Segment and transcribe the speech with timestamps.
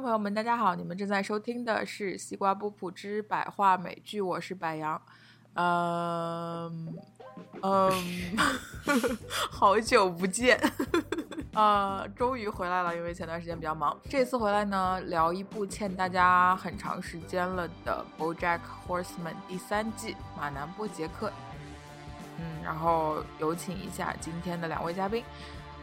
[0.00, 0.74] 朋友们，大家好！
[0.76, 5.00] 你们正在收听的是《西瓜波普之百话美剧》，我是白羊。
[5.54, 6.96] 嗯
[7.62, 7.92] 嗯，
[9.50, 10.60] 好久不见，
[11.52, 13.96] 呃，终于回来了，因为前段时间比较忙。
[14.08, 19.04] 这次回来呢，聊一部欠大家很长时间了的《BoJack Horseman》
[19.48, 21.28] 第三季《马南波杰克》。
[22.38, 25.24] 嗯，然后有请一下今天的两位嘉宾，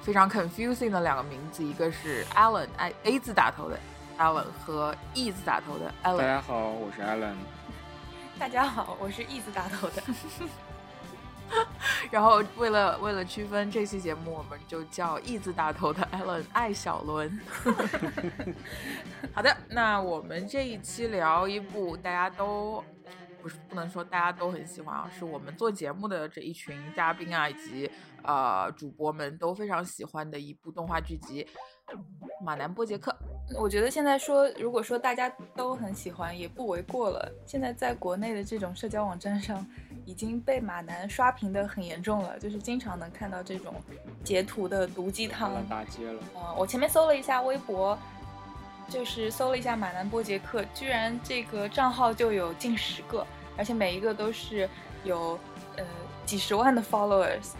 [0.01, 3.77] 非常 confusing 的两个名字，一个是 Alan，A A 字打头的。
[4.17, 7.35] Alan 和 E 字打头的 Alan，大家好，我是 Alan。
[8.39, 10.03] 大家好，我是 E 字打头的。
[12.09, 17.39] 然后为了为了区分这期节目，我们就叫 E 字打头的 Alan 爱小伦。
[19.33, 22.83] 好的，那我们这一期聊一部大家都
[23.41, 27.89] 不是不能说大家都很喜欢啊，是我们做节目的这一群嘉宾啊以及
[28.23, 31.43] 呃主播们都非常喜欢的一部动画剧集
[32.41, 33.11] 《马南波杰克》。
[33.59, 37.31] 我觉得现在说，如果说大家都很喜欢，也不为过了。
[37.45, 39.63] 现在在国内的这种社交网站上，
[40.03, 43.75] 已经被马南刷屏的很严重了，就是经常能看到这种
[44.23, 45.63] 截图的毒鸡汤。
[45.67, 46.19] 大街了。
[46.33, 47.95] 啊，我前面搜了一下微博，
[48.89, 53.25] 就是搜了一下马南波杰克，居然这个账号就有近十个，
[53.55, 54.67] 而且每一个都是
[55.03, 55.37] 有
[55.77, 55.85] 呃
[56.25, 57.51] 几十万的 followers。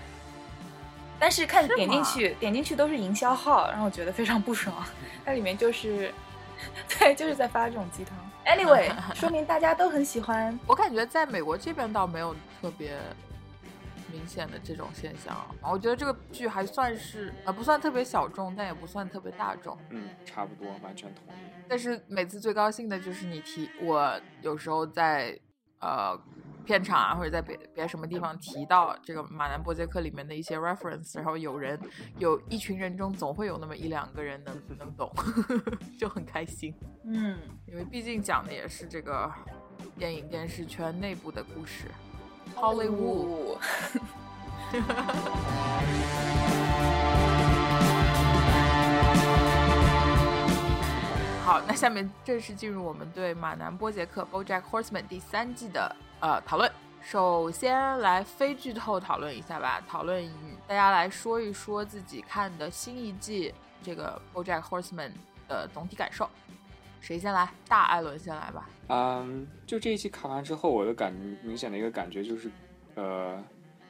[1.20, 4.76] 但是看点进去，点进去都是营销号，让我觉得非常不爽。
[5.26, 6.14] 它里面就是，
[7.00, 8.18] 对，就是在发这种鸡汤。
[8.46, 10.58] Anyway， 说明大家都很喜欢。
[10.68, 12.98] 我感觉在美国这边倒没有特别
[14.12, 15.36] 明显的这种现象。
[15.62, 19.78] 我觉得这个剧还算是，呃，不算特别小众，但也不算特别大众。
[19.90, 21.38] 嗯，差不多，完全同意。
[21.68, 25.40] 但是每次最高兴的就是你提，我有时候在，
[25.80, 26.20] 呃。
[26.66, 31.80] 片场啊，或者在别别什么地方提到这个马南波杰克里面的一些 reference，然后有人
[32.18, 35.10] 有一群人中总会有那么一两个人能能懂，
[35.98, 36.74] 就很开心。
[37.06, 37.38] 嗯，
[37.68, 39.32] 因为毕竟讲的也是这个
[39.98, 41.86] 电影电视圈内部的故事
[42.56, 43.58] ，Hollywood。
[51.46, 55.96] 好，那下面正式进入我们对马南波杰克 BoJack Horseman 第三季的。
[56.20, 56.72] 呃，讨论。
[57.02, 60.28] 首先来非剧透讨论一下吧，讨论
[60.68, 63.54] 大家来说一说自己看的新一季
[63.84, 65.10] 这个《BoJack Horseman》
[65.48, 66.28] 的总体感受。
[67.00, 67.48] 谁先来？
[67.68, 68.68] 大艾伦先来吧。
[68.88, 72.50] 嗯，就这一期看完之后，我的感明显的一个感觉就是，
[72.96, 73.44] 呃，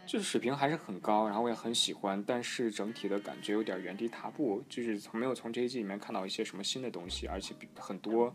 [0.06, 8.34] 就是水平还是很高，然后我也很喜欢，但是整体的感觉有点原地踏步，就是从没有从这一季里面看到一些什么新的东西，而且很多。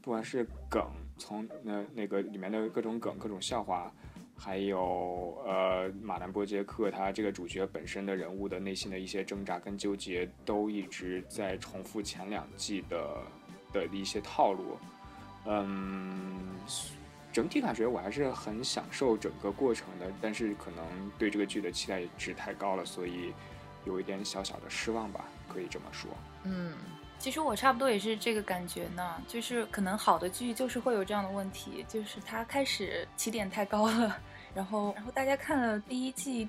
[0.00, 0.84] 不管是梗，
[1.22, 3.92] 从那那个里面的各种梗、各种笑话，
[4.36, 13.22] 还有呃马南波杰克他这个主角本身的人物的内心的一些挣扎跟纠结，都一直在重复前两季的
[13.72, 14.76] 的一些套路。
[15.46, 16.36] 嗯，
[17.32, 20.84] 整体感觉我还是很享受整个过程的，但是可能
[21.16, 23.32] 对这个剧的期待值太高了，所以
[23.84, 26.10] 有一点小小的失望吧，可以这么说。
[26.46, 26.72] 嗯。
[27.22, 34.18] 其实我差不多也是这个感觉呢，就是可能好的剧就是会有这样的问题，就是它开始起点太高了，
[34.52, 36.48] 然后然后大家看了第一季、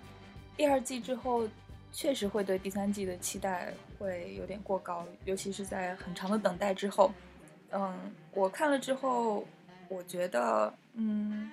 [0.57, 1.47] 第二季之后，
[1.91, 7.13] 确实会对第三季的期待会有点过高，尤其是在很长的等待之后。
[7.69, 9.45] 嗯，我看了之后，
[9.89, 11.51] 我觉得嗯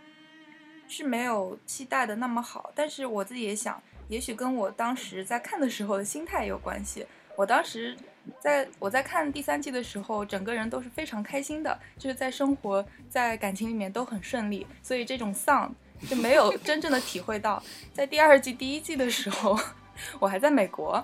[0.88, 7.06] 是没有期待的那么好，但是我自己也想，也许跟我当时在看的时候的心态有关系，
[7.40, 7.96] 我当时。
[8.38, 15.74] 在我在看第三季的时候，整个人都是非常开心的，就是在生活在感情里面都很顺利，所以这种丧
[16.06, 17.60] 就没有真正的体会到。
[17.94, 19.58] 在第二季第一季的时候，
[20.20, 21.02] 我还在美国，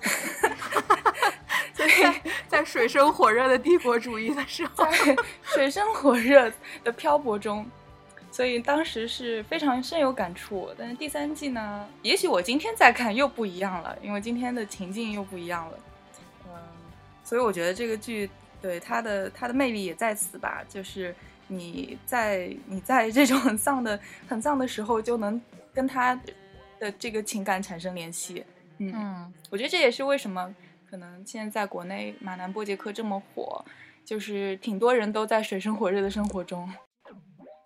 [1.74, 1.90] 所以
[2.46, 6.52] 在水深火热的帝国主义的时候，在水深火热
[6.84, 7.66] 的漂泊中，
[8.34, 10.68] 所以当时是非常深有感触。
[10.76, 15.78] 但是第三季呢，也许我今天再看又不一样了，因为今天的情境又不一样了。
[16.48, 16.52] 嗯
[17.22, 18.28] 所以我觉得这个剧
[18.60, 21.14] 对它的它的魅力也在此吧，就是
[21.46, 25.40] 你在你在这种很 丧的很丧的时候，就能
[25.72, 26.20] 跟他
[26.80, 28.44] 的这个情感产生联系。
[28.78, 30.52] 嗯，我觉得这也是为什么
[30.90, 33.64] 可能现在在国内马南波杰克这么火，
[34.04, 36.68] 就是挺多人都在水深火热的生活中，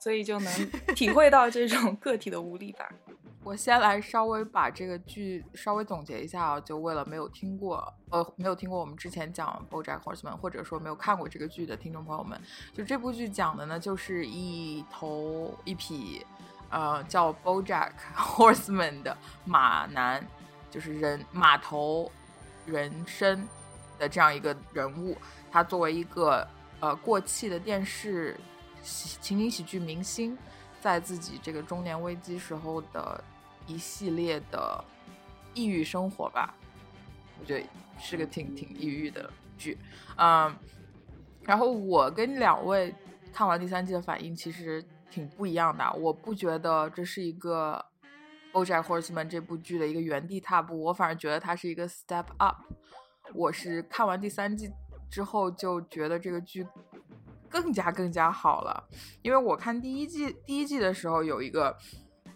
[0.08, 2.88] 所以就能体会到这种个体的无力吧。
[3.44, 12.40] 我先来稍微把这个剧稍微总结一下啊，就为了没有听过，呃，没有听过我们之前讲《BoJack Horseman》，或者说没有看过这个剧的听众朋友们，
[12.72, 16.24] 就这部剧讲的呢，就是一头一匹，
[16.70, 19.14] 呃，叫 BoJack Horseman 的
[19.44, 20.26] 马男，
[20.70, 22.10] 就是人马头
[22.64, 23.46] 人身
[23.98, 25.18] 的这样一个人物，
[25.50, 26.48] 他作为一个
[26.80, 28.34] 呃过气的电视
[29.20, 30.36] 情景喜剧明星，
[30.80, 33.22] 在自己这个中年危机时候的
[33.66, 34.84] 一系列的
[35.54, 36.54] 抑郁生活吧，
[37.40, 37.66] 我觉得
[37.98, 39.76] 是个挺挺抑郁的剧，
[40.16, 40.54] 嗯，
[41.42, 42.94] 然后我跟两位
[43.32, 47.84] 看完第三季的反应其实挺不一样的，我不觉得这是一个。
[48.64, 52.56] 《BoJack Horseman》这部剧的一个原地踏步，我反而觉得它是一个 step up。
[53.34, 54.72] 我是看完第三季
[55.10, 56.66] 之后就觉得这个剧
[57.48, 58.88] 更加更加好了，
[59.22, 61.76] 因为我看第一季第一季的时候有一个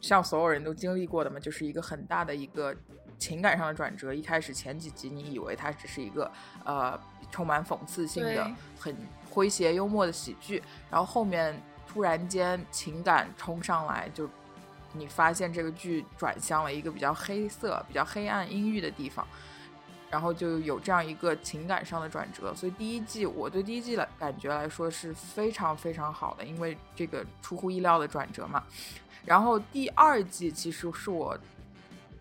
[0.00, 2.74] 像所有人都经历过的嘛，就是一个很大的一个
[3.18, 4.12] 情感上的转折。
[4.12, 6.30] 一开始前几集你以为它只是一个
[6.64, 6.98] 呃
[7.30, 8.96] 充满讽刺性的、很
[9.32, 14.28] 诙谐幽默的喜剧，然后后面突然间情感冲上来就。
[14.94, 19.26] 你发现这个剧转向了一个比较黑色、比较黑暗、阴郁的地方，
[20.12, 22.54] 然后就有这样一个情感上的转折。
[22.54, 28.62] 所以第一季我对第一季的感觉来说是非常非常好的，因为这个出乎意料的转折嘛。
[29.24, 31.34] 然后第二季其实是我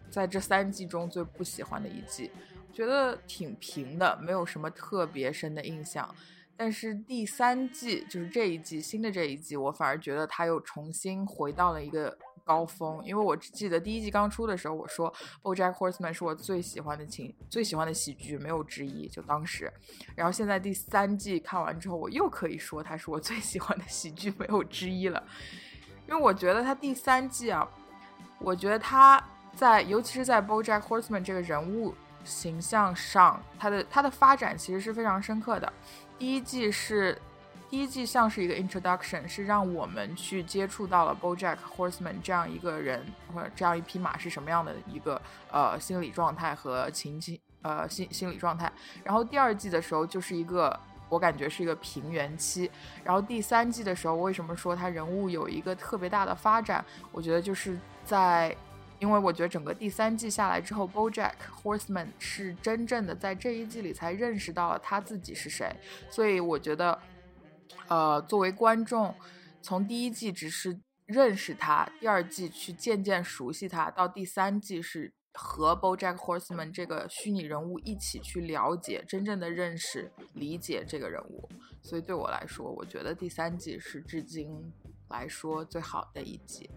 [0.10, 2.32] 在这三季中最不喜欢的一季，
[2.74, 6.10] 觉得挺平的，没有什么特别深的印象。
[6.56, 12.18] 但是第三季就是这一季新的这一季，我反而觉得它又重新回到了一个。
[12.44, 19.08] 高峰，因为我记得第一季刚出的时候，我说《BoJack Horseman》是我最喜欢的情最喜欢的喜剧，没有之一。
[19.08, 19.72] 就当时，
[20.16, 25.24] 然后现在第三季看完之后，我又可以说它是我最喜欢的喜剧，没有之一了。
[26.08, 27.68] 因为我觉得它第三季啊，
[28.40, 29.24] 我觉得他
[29.56, 31.94] 在尤其是在 BoJack Horseman 这个人物
[32.24, 35.74] 形象上，他的他的发展其实是非常深刻的。
[36.18, 37.18] 第一季是。
[37.72, 43.02] 第一季像是一个 introduction，是让我们去接触到了 BoJack Horseman 这样一个人
[43.34, 45.20] 或者这样一匹马是什么样的一个
[45.50, 48.70] 呃心理状态和情景呃心心理状态。
[49.06, 50.78] 然后第二季的时候就是一个
[51.08, 52.70] 我感觉是一个平原期。
[53.06, 56.84] 然后第三季的时候，为什么说他人物有一个特别大的发展？
[57.14, 58.54] 我觉得就是在
[59.00, 65.74] 因为我觉得整个第三季下来之后，BoJack Horseman 是真正的在这一季里才认识到了他自己是谁。
[66.10, 67.00] 所以我觉得。
[67.88, 69.14] 呃，作为观众，
[69.62, 81.50] 从第一季只是认识他，第二季去渐渐熟悉他，到第三季是和 BoJack Horseman 这个虚拟人物一起去了解、真正的认识、理解这个人物。
[81.82, 84.72] 所以对我来说，我觉得第三季是至今
[85.10, 86.70] 来说最好的一季。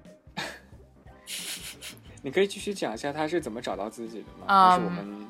[2.23, 4.71] 你可以继续讲一下他是怎么找到自己的吗？
[4.71, 5.27] 还是我们？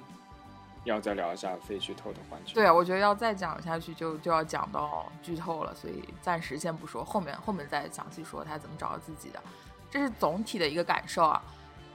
[0.84, 2.54] 要再聊一下非剧透的环节。
[2.54, 9.42] 对啊，我觉得要再讲下去就就要讲到剧透了，所以暂时先不说，后面后面再详细说他怎么找到自己的。
[9.90, 11.42] 这是总体的一个感受啊。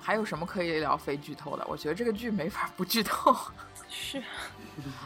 [0.02, 1.66] 还有什么可以聊非剧透的？
[1.68, 3.36] 我觉得这个剧没法不剧透。
[3.90, 4.24] 是。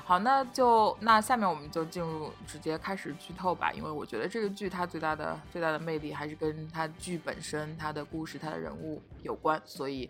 [0.06, 10.10] 好，那就那下面我们就进入直接开始剧透吧，因为我觉得这个剧它最大的最大的魅力还是跟它剧本身、它的故事、它的人物有关，所以。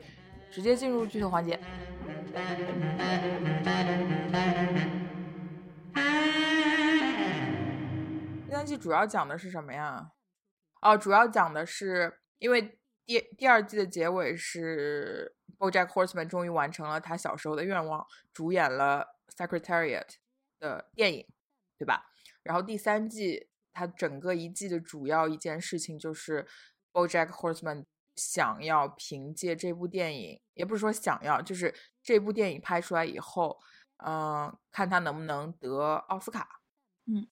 [0.53, 1.60] 直接进入剧透环节。
[8.45, 10.12] 第三季主要讲的是什么呀？
[10.79, 20.07] 哦，主要讲的是，因为第第二季的结尾是 BoJack Horseman 终于完成了他小时候的愿望，主演了 Secretariat
[20.60, 21.25] 的电影，
[21.79, 22.05] 对吧？
[22.43, 26.45] 然后第三季他整个一季的主要一件事情就是
[26.91, 27.86] BoJack Horseman。
[28.15, 33.60] 想要凭借这部电影，也不是说想要，就是这部电影拍出来以后，
[34.05, 36.62] 嗯，看他能不能得奥斯卡，
[37.05, 37.27] 嗯，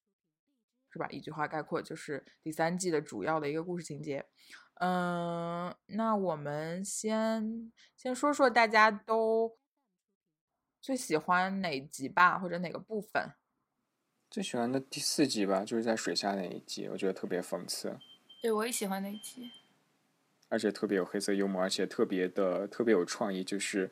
[0.90, 1.08] 是吧？
[1.10, 4.26] 一句话概括就是第三季的主要的一个故事情节。
[4.76, 9.58] 嗯，那我们先先说说大家都
[10.82, 13.34] 最喜欢哪集吧，或者哪个部分？
[14.32, 18.00] 最喜欢的第四集吧，就是在水下那一集，我觉得特别讽刺。
[18.42, 19.52] 对，我也喜欢那一集。
[20.52, 23.90] 而且特别有黑色幽默，而且特别的特别有创意，就是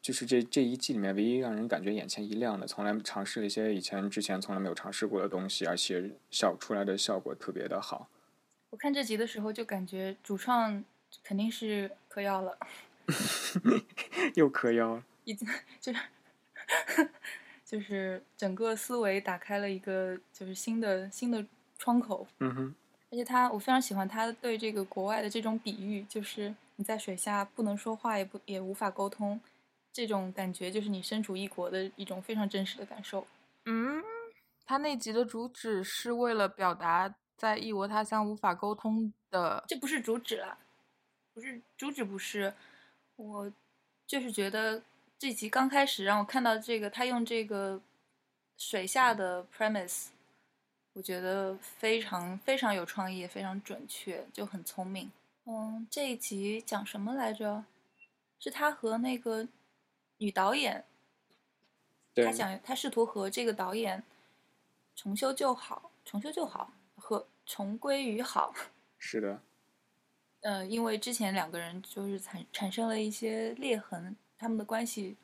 [0.00, 8.08] 就是这这一季里面唯一让人感觉眼前一亮的，从来尝试了一些以前之前从来没有尝试过的东西，而且效出来的效果特别的好。
[8.70, 10.84] 我看这集的时候就感觉主创
[11.24, 12.56] 肯定是嗑药了，
[14.36, 15.48] 又嗑药了，已经
[15.80, 15.98] 就是
[17.66, 21.44] 就是整个思维打开了一个就是新的新的
[21.76, 22.28] 窗口。
[22.38, 22.74] 嗯哼。
[23.10, 29.40] 而且他，我非常喜欢他对这个国外的这种比喻，就是你在水下不能说话，也不也无法沟通，
[29.92, 33.26] 这种感觉就是你身处异国的一种非常真实的感受。
[33.64, 34.02] 嗯，
[34.64, 40.58] 他那集的主旨是为了表达在异国他乡无法沟通的，这不是主旨了，
[41.32, 42.52] 不是主旨，不是，
[43.14, 43.52] 我
[44.06, 44.82] 就是觉得
[45.18, 47.80] 这集刚开始让我看到这个，他用这个
[48.56, 50.06] 水下的 premise，
[50.96, 55.10] 我觉得非常非常有创意，非常准确，就很聪明。
[55.44, 57.66] 嗯，这一集讲什么来着？
[58.38, 59.46] 是他和那个
[60.16, 60.82] 女导演，
[62.14, 64.02] 他，想他试图和这个导演
[64.94, 68.54] 重修旧好，重修旧好和重归于好。
[68.96, 69.42] 是的，
[70.40, 75.14] 呃，因为之前两个人就是产产生了一些裂痕，他们的关系，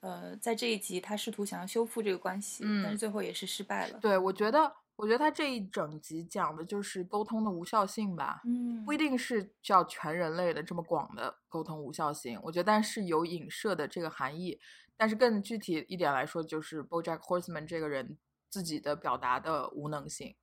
[0.00, 4.00] 呃，在这一集他试图想要修复这个关系，但是嗯最后也是失败了。
[4.00, 8.40] 对，我觉得，我觉得他这一整集讲的就是沟通的无效性吧。
[8.44, 14.60] 嗯不一定是叫全人类的这么广的沟通无效性，我觉得但是有影射的这个含义。
[14.96, 18.16] 但是更具体一点来说，就是 BoJack Horseman 这个人
[18.48, 20.36] 自己的表达的无能性，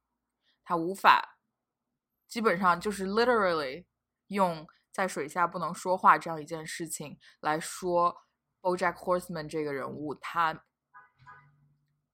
[0.66, 1.38] 他无法，
[2.28, 3.86] 基本上就是 literally
[4.28, 8.14] 用在水下不能说话这样一件事情来说
[8.62, 10.66] BoJack Horseman 这个人物，他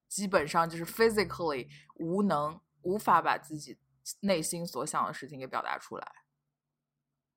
[0.07, 3.77] 基本上就是 physically 无能，无法把自己
[4.21, 6.07] 内心所想的事情给表达出来。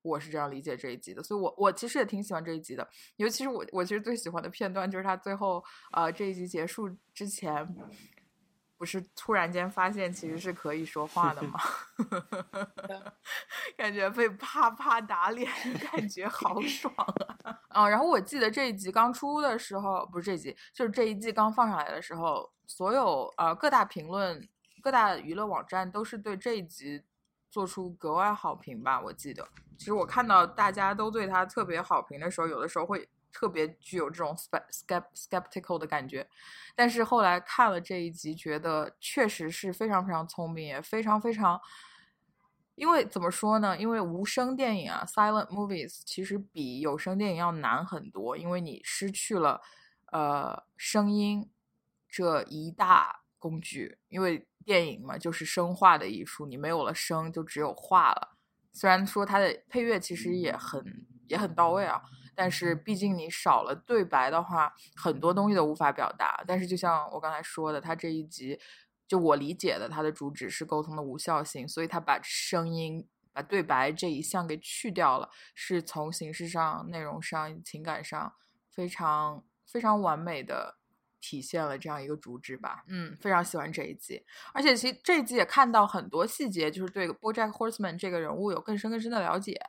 [0.02, 5.62] 我是这样理解这一集的，所以我我其实也挺喜欢这一集的，尤其是我我其实最喜欢的片段就是他最后
[5.92, 7.66] 呃这一集结束之前，
[8.80, 11.60] 不是突然间发现其实是可以说话的吗？
[13.76, 15.46] 感觉被啪啪打脸，
[15.92, 16.90] 感觉好爽
[17.44, 17.60] 啊！
[17.68, 24.48] 啊，然后我记得这一集刚出的时候，不是这一集，就是这一季刚放上来的时候，所有呃各大评论、
[24.80, 27.04] 各大娱乐网站都是对这一集
[27.50, 28.98] 做出格外好评吧？
[28.98, 29.46] 我记得，
[29.76, 36.28] 其实我看到大家都对他特别好评的时候，有的时候会特别具有这种 skeptical 的感觉，
[36.74, 41.60] 但是后来看了这一集，觉得确实是非常非常聪明，也非常非常。
[42.76, 43.76] 因为怎么说呢？
[43.78, 49.60] 因为无声电影啊，silent movies 其实比有声电影要难很多，因为你失去了
[50.12, 51.50] 呃声音
[52.08, 53.98] 这一大工具。
[54.08, 58.38] 因为电影嘛，就是声画的艺术，你没有了声，就只有画了。
[58.72, 60.82] 虽然说它的配乐其实也很
[61.26, 62.00] 也很到位啊，
[62.34, 66.42] 但是毕竟你少了对白的话，很多东西都无法表达。
[66.46, 68.60] 但是就像我刚才说的，他这一集。
[69.08, 78.32] 就我理解的，他的主旨是沟通的无效性，所以他把声音、把对白这一项给去掉了，是从形式上、内容上、情感上
[78.70, 80.76] 非常非常完美的
[81.20, 82.84] 体现了这样一个主旨吧。
[82.86, 89.60] 嗯，非常喜欢这一集，而且其实这一集也看到很多细节，就是对 BoJack Horseman 这个人物有更深更深的了解，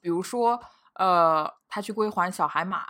[0.00, 0.62] 比如说，
[0.94, 2.86] 呃，他去归还小海马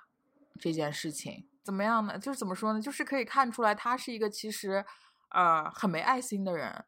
[0.60, 2.18] 这件事情怎么样呢？
[2.18, 2.80] 就是怎么说呢？
[2.80, 4.84] 就是可以看出来他是一个其实。
[5.34, 6.84] 呃，很没爱心的人，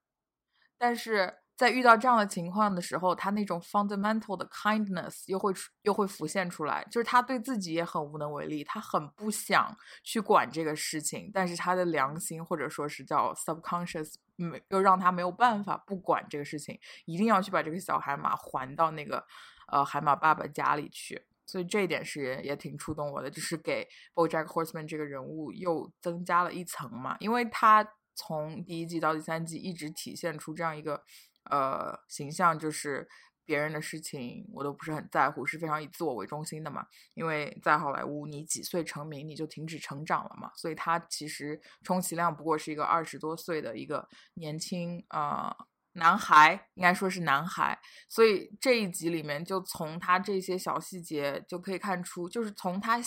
[0.76, 19.24] 但是在遇到这样的情况的时候，他那种 fundamental 的 kindness 又会又会浮现出来，就是他对自己也很无能为力，他很不想去管这个事情，但是他的良心或者说是叫 subconscious，没，又让他没有办法不管这个事情，一定要去把这个小海马还到那个
[19.68, 21.26] 呃海马爸爸家里去。
[21.46, 27.86] 所以这一点是也挺触动我的，就是给 BoJack Horseman 这个人物又增加了一层嘛，因为他。
[28.16, 31.02] 从第一季到第三季，一直体现出这样一个
[31.50, 33.08] 呃形象，就是
[33.44, 36.86] 别人的事情我都不是很在乎，是非常以自我为中心的嘛。
[37.14, 47.80] 因为在好莱坞，你几岁成名你就停止成长了嘛，所以他其实充其量不过是一个二十多岁的一个年轻啊、呃、男孩，应该说是男孩。
[48.08, 53.00] 所以这一集里面，就从他这些小细节就可以看出，就是从他。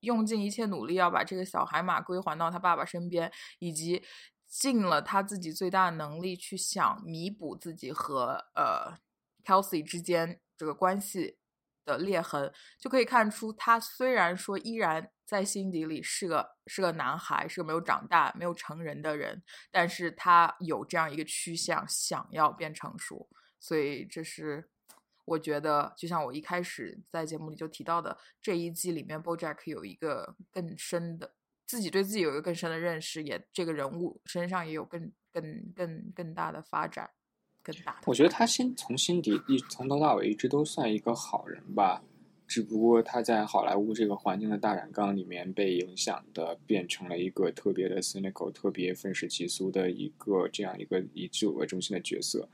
[0.00, 4.04] 用尽一切努力要把这个小海马归还到他爸爸身边，以及
[4.46, 8.98] 尽了他自己最大的能力去想弥补自己和呃
[9.46, 11.38] Kelsey 之间这个关系
[11.84, 23.28] 的裂痕，就可以看出他虽然说依然在心底里是个是个男孩，是个没有长大、没有成人的人，但是他有这样一个趋向，想要变成熟，
[23.60, 24.70] 所以这是。
[25.26, 31.34] 我觉得，就像我一开始在节目里就提到的，这一季里面，BoJack 有一个更深的
[31.66, 37.10] 自己对自己有一个更深的认识，也这个人物身上也有更更更更大的发展，
[37.64, 38.00] 更大。
[38.04, 42.04] 我觉得他心从心底一从头到尾一直都算一个好人吧，
[42.46, 52.48] 只不过他在好莱坞这个环境的大染缸里面被影响的，变成了一个特别的 cynical、特别愤世嫉俗的一个这样一个以自我为中心的角色。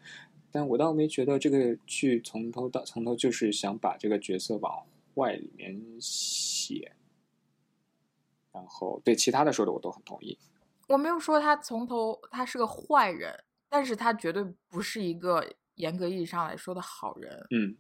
[0.53, 6.93] 但我倒没觉得这个剧从头到从头就是想把这个角色往坏里面写，
[8.53, 10.37] 然后对其他的说的我都很同意。
[10.89, 13.33] 我没有说他从头他是个坏人，
[13.71, 17.47] 但是他绝对不是一个严格意义上来说的好人。
[17.51, 17.79] 嗯，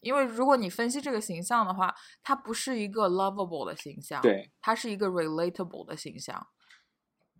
[0.00, 6.48] 因为如果你分析这个形象的话，他不是一个 lovable 的形象，对，他是一个 relatable 的形象。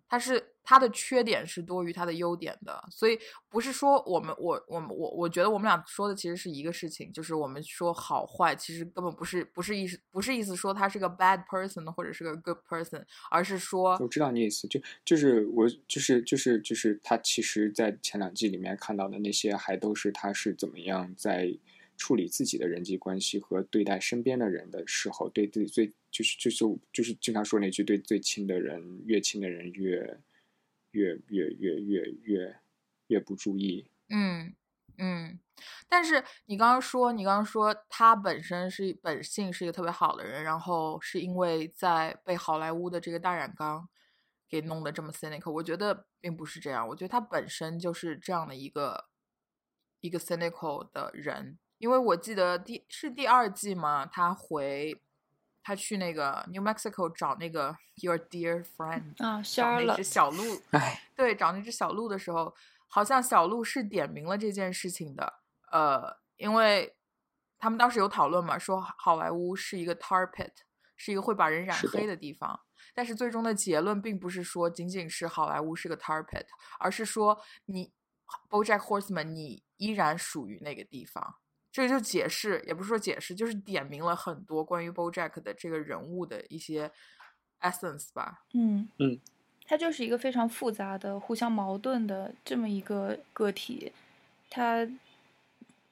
[0.07, 3.17] 他是它的缺点是多于它的优点的，所以
[3.49, 21.53] 不是说我们我我我我觉得我们俩说的其实是一个事情，就是我们说好坏其实根本不是不是意思不是意思说他是个 bad person 或者是个 good person，而是说我知道你意思，就就是我就是就是就是他其实，在前两季里面看到的那些，还都是他是怎么样在
[21.97, 30.19] 处理自己的人际关系和对待身边的人的时候，对自己最就是就是就是经常说那句，对最亲的人越亲的人越
[30.91, 32.59] 越越越越越
[33.07, 33.89] 越不注意。
[34.09, 34.55] 嗯
[34.97, 35.39] 嗯，
[35.89, 43.89] 但是你刚刚说，你刚刚说他本身是本性是一个特别好的人，然后是因为在被好莱坞的这个大染缸
[44.47, 49.05] 给弄得这么 cynical，我觉得并不是这样，我觉得他本身就是这样的一个
[50.01, 55.01] 一个 cynical 的人，因为我记得第是第二季嘛，他回
[55.63, 62.55] 他去那个 New Mexico 找那个 Your Dear Friend 啊找那只小鹿， 唉，对，找那只小鹿的时候，
[62.87, 65.41] 好像小鹿是点名了这件事情的。
[65.71, 66.95] 呃，因为
[67.57, 70.51] 他们当时有讨论嘛，说好莱坞是一个 tar pit，
[70.97, 72.59] 是一个会把人染黑的地方。
[72.93, 76.45] 但是最终的结论并不是说仅仅是好莱坞是个 tar pit，
[76.79, 77.93] 而是说你
[78.49, 81.35] BoJack Horseman 你依然属于那个地方。
[81.71, 86.91] 这就解释，也不是说解释，就是点明了很多关于 BoJack 的这个人物的一些
[87.61, 88.43] essence 吧。
[88.53, 89.17] 嗯嗯，
[89.65, 93.93] 他就是一个非常复杂的、互相矛盾的这么一个个体，
[94.49, 94.85] 他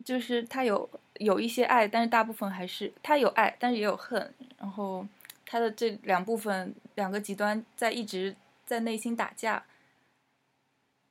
[0.03, 5.07] 就是他有有一些爱，但是大部分还是他有爱，但是也有恨，然后
[5.45, 9.63] 他的这两部分两个极端在一直在内心打架。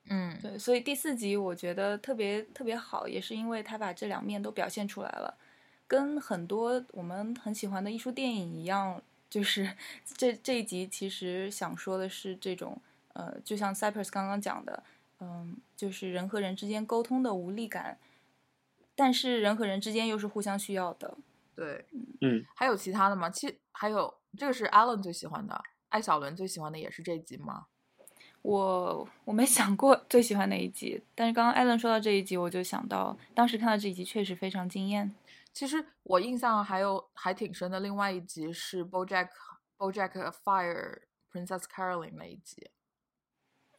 [0.08, 5.36] 嗯，对，所以第四集我觉得特别特别好，也是因为他把这两面都表现出来了，
[5.86, 9.70] 跟很多我们很喜欢的艺术电影一样，就是
[10.16, 12.80] 这这一集其实想说的是这种
[13.12, 14.82] 呃，就像 Cypress 刚刚讲的，
[15.20, 17.98] 嗯，就是人和人之间沟通的无力感，
[18.94, 21.16] 但是人和人之间又是互相需要的。
[21.54, 21.84] 对。
[22.20, 23.28] 嗯，还有其他的吗？
[23.28, 27.66] 其还有这个是 Alan 最喜欢的，艾小伦最喜欢的也是这一集吗？
[28.42, 35.14] 我我没想过最喜欢哪一集，但是刚刚艾伦说到这一集，我就想到当时看到这一集确实非常惊艳。
[35.52, 39.28] 其实我印象还有还挺深的，另外一集是 BoJack
[39.76, 41.00] BoJack Fire
[41.32, 42.70] Princess Caroline 那一集。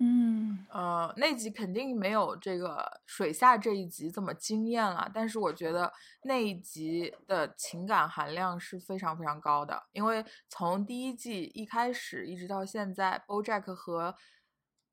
[0.02, 5.91] 嗯呃，那集肯定没有这个水下这一集这么惊艳了，但是我觉得
[6.24, 14.15] 那一集的情感含量是非常非常高的，因为从第一季一开始一直到现在，BoJack 和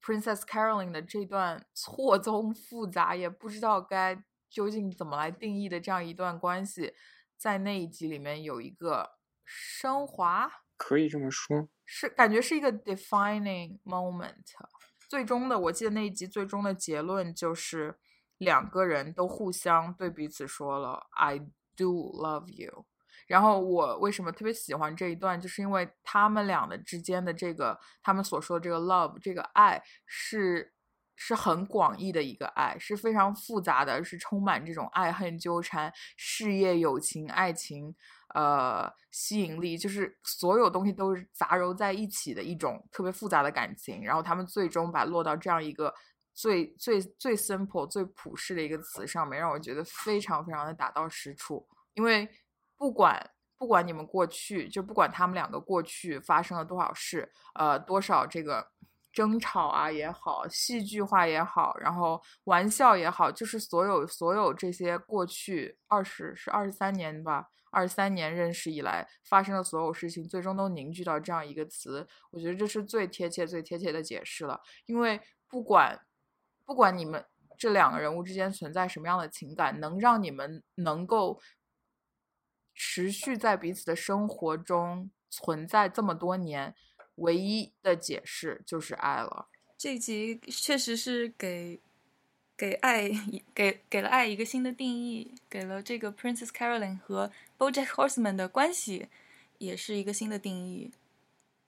[0.07, 6.95] Princess Caroline 的这段错综复杂，也不知道该究竟怎么来定义的这样一段关系，
[7.37, 11.69] 在那一集里面有一个升华，可以这么说。
[11.85, 14.45] 是感觉是一个 defining moment。
[15.09, 17.99] 最终的，我记得那一集最终的结论就是
[18.39, 21.41] 两个人都互相对彼此说了 "I
[21.77, 22.87] do love you"。
[23.27, 30.73] 然后我为什么特别喜欢这一段，就是因为他们俩的之间的这个他们所说的这个 love 这个爱是
[31.17, 37.95] 是很广义的一个爱，是非常复杂的，是充满这种爱恨纠缠、事业、友情、爱情。
[38.35, 45.95] 呃，吸引力就是所有东西都是杂糅在一起的一种特别复杂的感情，然后他们最终把落到这样一个
[46.35, 51.67] 最最最 simple、最普世的一个词上面，让我觉得非常非常的打到实处。
[51.95, 52.29] 因为
[52.77, 58.67] 不管不管你们过去，就不管他们两个过去发生了多少事，呃，多少这个
[59.13, 67.49] 争吵啊也好，戏剧化也好，然后玩笑也好，就是所有所有这些过去二十是二十三年吧。
[67.73, 74.59] 二十三年认识以来发生的所有事情，最终都凝聚到这样一个词，我觉得这是最贴切、最贴切的解释了。
[74.87, 76.01] 因为不管
[76.65, 77.23] 不管你们
[77.59, 81.39] 这两个人物之间存在什么样的情感，能让你们能够
[82.97, 86.75] 持续在彼此的生活中存在这么多年，
[87.17, 89.49] 唯一的解释就是爱了。
[89.77, 91.79] 这集确实是给
[92.57, 93.11] 给爱
[93.55, 99.09] 给给了爱一个新的定义，给了这个 Princess Caroline 和 BoJack Horseman 的关系
[99.59, 100.91] 也是一个新的定义，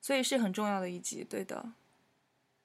[0.01, 1.23] 所以是很重要的一集。
[1.29, 1.73] 对的，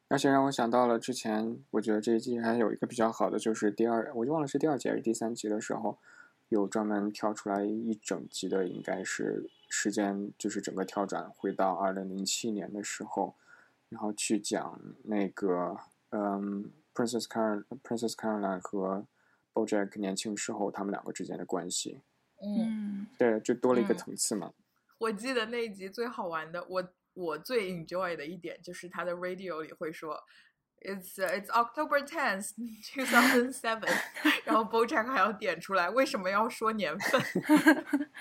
[0.08, 6.00] 而且让我想到了之前，我觉得这一季还有一个比较好的，就是第二，我就忘了是第二集还是第三集的时候，
[6.54, 13.36] 有专门挑出来一整集的，应该是时间，就是整个跳转回到二零零七年的时候，
[13.90, 15.76] 然后去讲那个，
[16.12, 19.08] 嗯，Princess Carol Princess Caroline 和
[19.54, 22.02] BoJack 年轻时候他们两个之间的关系，
[22.42, 24.54] 嗯，嗯对，就多了一个嗯层次嘛。
[25.00, 30.24] 我记得那一集最好玩的，我我最 enjoy 的一点就是他的 radio 里会说
[30.82, 32.52] ，It's It's October tenth,
[32.94, 33.90] two thousand seven，
[34.46, 37.22] 然后 BoJack 还要点出来为什么要说年份，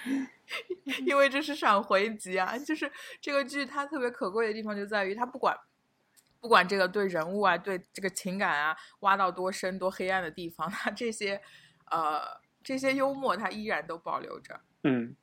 [1.05, 2.57] 因为这是闪回集啊。
[2.59, 5.57] 就是这个剧它特别可贵的地方就在于它不管
[6.41, 11.41] 不管这个对人物啊，对这个情感啊挖到多深多黑暗的地方，它这些
[11.91, 14.61] 呃这些幽默它依然都保留着。
[14.85, 15.17] 嗯，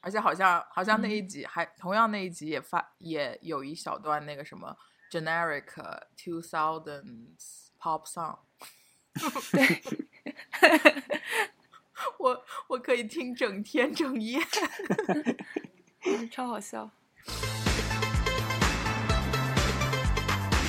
[0.00, 4.76] 而且好像好像那一集还同样那一集也发也有一小段那个什么
[5.10, 5.66] generic
[6.16, 8.38] two thousands pop song，
[9.51, 9.81] 对，
[12.19, 14.39] 我我可以听整天整夜。
[16.31, 16.91] 超好笑。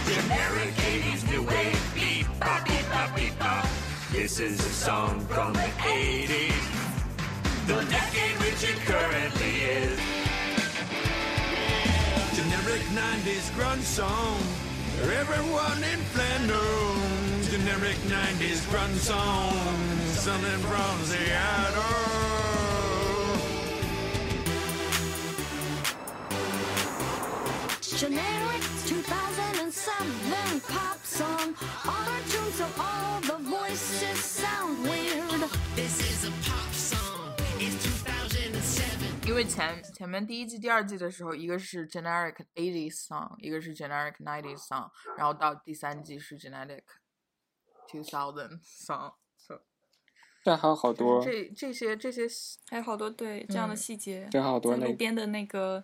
[0.06, 1.78] Generic 80s new wave.
[1.94, 3.66] Beep, bop, beep, bop, beep, bop.
[4.10, 6.66] This is a song from the 80s.
[7.66, 10.00] The decade which it currently is.
[12.34, 14.40] Generic 90s grunge song.
[14.99, 17.49] For everyone in Flanders.
[17.51, 19.53] Generic 90s grunge song.
[20.07, 21.83] Something from Seattle.
[27.97, 31.55] Generic 2007 pop song.
[31.85, 35.49] All our tunes so all the voices sound weird.
[35.75, 36.53] This is a pop song.
[36.53, 36.72] It's 2007.
[39.33, 46.83] 因为前前面第一季、第二季的时候，一个是 generic 80s song，一个是 generic 90s song，然后到第三季是 generic
[47.87, 49.13] two thousand song。
[50.43, 52.27] 但还有好多，这这些这些
[52.69, 55.83] 还有好多对这样的嗯细节，对还有好多路边的那个，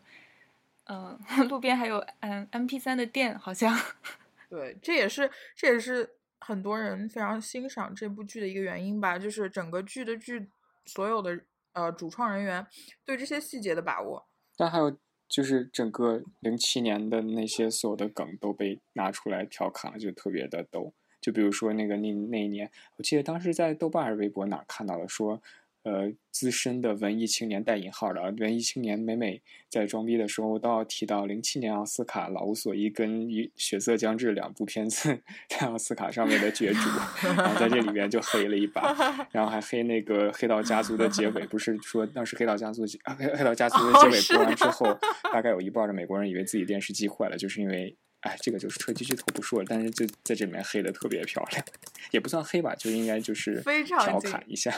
[0.84, 3.76] 嗯、 路边还有嗯 M P 三的店，好像
[4.48, 10.48] 对，这也是这也是很多人非常欣赏这部剧的一个原因吧，就是整个剧的剧
[10.86, 11.42] 所有的
[11.74, 12.66] 呃主创人员
[13.06, 14.28] 对这些细节的把握。
[14.58, 20.94] 但还有就是整个零七年的那些所有的梗都被拿出来调侃了，就特别的逗。
[21.22, 25.42] 就比如说那个那那一年，我记得当时在豆瓣还是微博哪看到了说，
[25.84, 38.94] 呃，资深的文艺青年带引号的啊文艺青年每每在装逼的时候都要提到零七年奥斯卡《老无所依》跟《与血色将至》两部片子 在奥斯卡上面的角逐，然后在这里面就黑了一把，
[39.32, 45.00] 然后还黑那个《黑道家族》的结尾，不是说当时《黑道家族》啊黑黑道家族的结尾播完之的后，
[45.32, 47.96] 大概有一半的美国人以为自己电视机坏了，就是因为。
[48.22, 51.66] 哎，这个就是车机剧透不说了，但是就在这里面黑的特别漂亮，
[52.12, 54.70] 也不算黑吧，就应该就是调侃一下。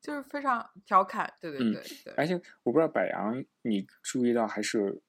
[0.00, 5.00] 就是非常调侃，对对嗯对对，而且我不知道柏杨，你注意到还是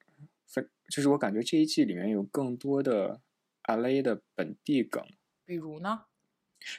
[0.46, 3.20] 分，就是我感觉这一季里面有更多的
[3.64, 5.02] LA 的本地梗，
[5.46, 6.02] 比如呢，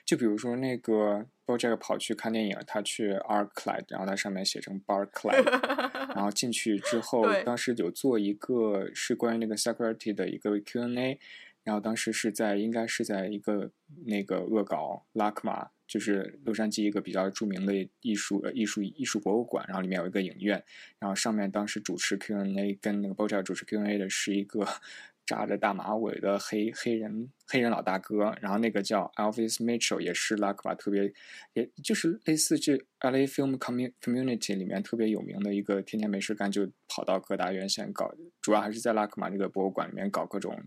[0.06, 5.44] 就比如说那个 BoJack 跑去看电影，他去 ArcLight，然后在上面写成 Barclay，
[6.16, 11.20] 然后进去之 后，当时有做一个是关于那个 security 的一个 Q&A，
[11.64, 13.72] 然后当时是在应该是在一个
[14.06, 20.64] 那个恶搞拉克玛，就是洛杉矶一个比较著名的艺术呃艺术艺术博物馆，然后里面有一个影院，
[20.98, 24.68] 然后上面当时主持 Q&A 跟那个 BoJack 主持 Q&A 的是一个
[25.24, 31.14] 扎着大马尾的黑黑人黑人老大哥，然后那个叫 Elvis Mitchell，也是拉克玛特别，
[31.54, 40.60] 也就是类似这 LA Film Commu- Community 里面特别有名的一个，天天没事干就跑到各大院线搞，主要还是在拉克马这个博物馆里面搞各种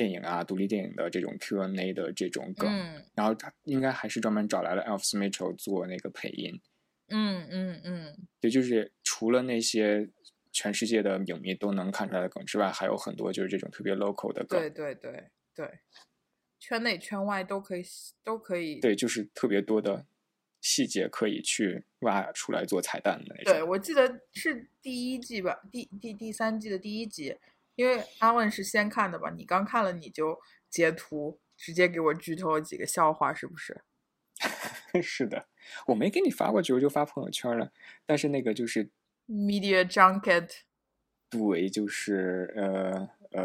[0.00, 6.58] 电影啊、独立电影的这种 Q&A 的这种梗，嗯然后他应该还是专门找来了 Alfs Mitchell 做那个配音，
[7.08, 10.08] 嗯嗯嗯，对就是除了那些
[10.52, 14.58] 全世界的影迷都能看出来的梗之外，还有很多就是这种特别 local 的梗。
[14.58, 15.80] 对对对对，
[16.58, 17.84] 圈内圈外都可以
[18.24, 18.80] 都可以。
[18.80, 20.06] 对，就是特别多的
[20.62, 23.52] 细节可以去挖出来做彩蛋的那种。
[23.52, 27.36] 对，我记得是第一季吧，第第第三季的第一集，
[27.76, 33.80] 因为阿问是先看的吧，你刚看了你就截图，直接给我剧透了几个笑话，是不是？
[35.02, 35.46] 是的，
[35.86, 37.72] 我没给你发过去，我就发朋友圈了。
[38.06, 38.90] 但是那个就是
[39.28, 40.50] Media junket，
[41.28, 43.42] 对，就是呃呃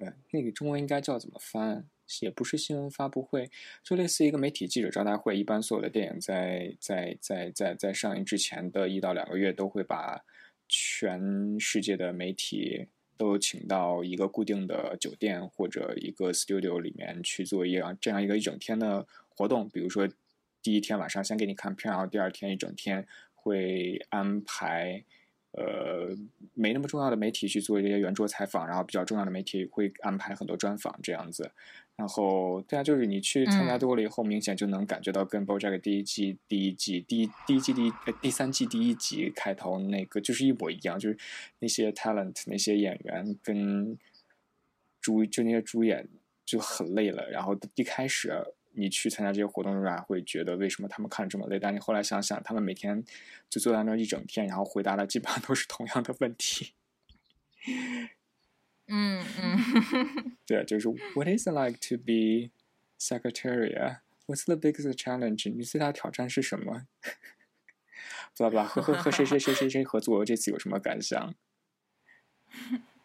[0.00, 1.88] 呃，那个中文应该叫怎么翻？
[2.22, 3.48] 也不是新闻发布会，
[3.84, 5.36] 就类似一个媒体记者招待会。
[5.38, 10.24] 一般所有的电影在在在在在上映之前的一到两个月，都会把
[10.66, 12.88] 全世界的媒体
[13.20, 19.68] 都请到一个固定的酒店或者一个 studio 里面去做一样这样一个一整天的活动。
[19.68, 20.08] 比如说，
[20.62, 25.04] 第一天晚上先给你看片，然后第二天一整天会安排。
[25.52, 26.16] 呃，
[26.54, 31.50] 没那么重要的媒体去做一些圆桌采访，然后比较重要的媒体会安排很多专访这样子，
[32.00, 41.18] 然后，对啊，就是你去参加嗯多了以后，明显就能感觉到跟 BoJack 第一季、第一季、第一第一季第一呃第三季第一集开头那个就是一模一样，就是
[41.58, 43.98] 那些 talent 那些演员跟
[45.02, 46.08] 主就那些主演
[46.46, 47.28] 就很累了。
[47.28, 48.32] 然后一开始
[48.72, 51.58] 你去参加这些活动的时候，还会觉得为什么他们看着这么累？
[51.58, 53.04] 但你后来想想，他们每天
[53.50, 56.72] 就坐在那儿一整天，然后回答的基本上都是同样的问题。
[58.90, 62.50] 嗯嗯， 对，就是 What is it like to be
[62.98, 63.72] secretary?
[64.26, 65.50] What's the biggest challenge?
[65.50, 66.86] 你最大的挑战是什么？
[68.36, 71.34] 巴拉巴拉，和和和谁谁谁谁谁合作，这次有什么感想？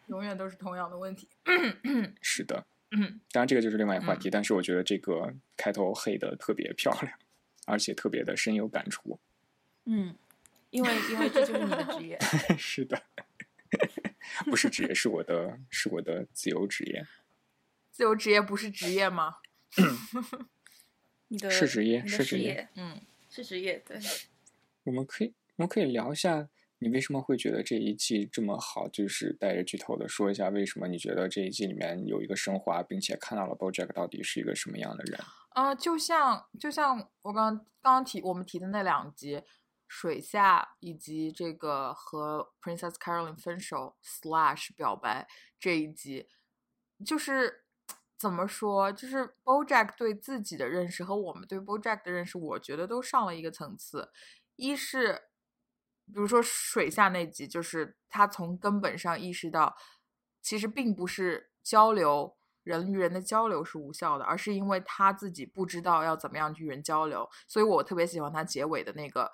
[0.08, 1.28] 永远都是同样的问题。
[2.22, 7.12] 是的，嗯当然这个就是另外一个话题，但是我觉得这个开头黑的特别漂亮，
[7.66, 9.18] 而且特别的深有感触。
[9.84, 10.16] 嗯，
[10.70, 12.18] 因为因为这就是你的职业。
[12.58, 13.02] 是的，
[14.44, 17.06] 不是职业， 是我的，是我的自由职业。
[17.90, 19.36] 自由职业不是职业吗？
[21.28, 23.98] 你的是职业是职业嗯，是职业，对。
[24.84, 28.88] 我们可以，我们可以聊一下，你为什么会觉得这一季这么好？
[28.88, 35.18] 就是带着剧透的说一下，为什么你觉得这一季里面有一个升华，并且看到了 BoJack 到底是一个什么样的人？
[35.50, 39.42] 啊、就像就像我刚刚刚提我们提的那两集，
[39.88, 46.28] 水下以及这个和 Princess Caroline 分手 slash 表白这一集，
[47.04, 47.64] 就是
[48.18, 54.10] 怎么说，就是 BoJack 对自己的认识和我们对 BoJack 的认识，我觉得都上了一个层次。
[54.56, 55.22] 一是
[56.06, 59.76] 比如说水下那集，就是他从根本上意识到，
[60.40, 67.28] 其实并不是交流人与人的交流是无效的，而是因为他自己不知道要怎么样与人交流。
[67.46, 69.30] 所以我特别喜欢他结尾的那个，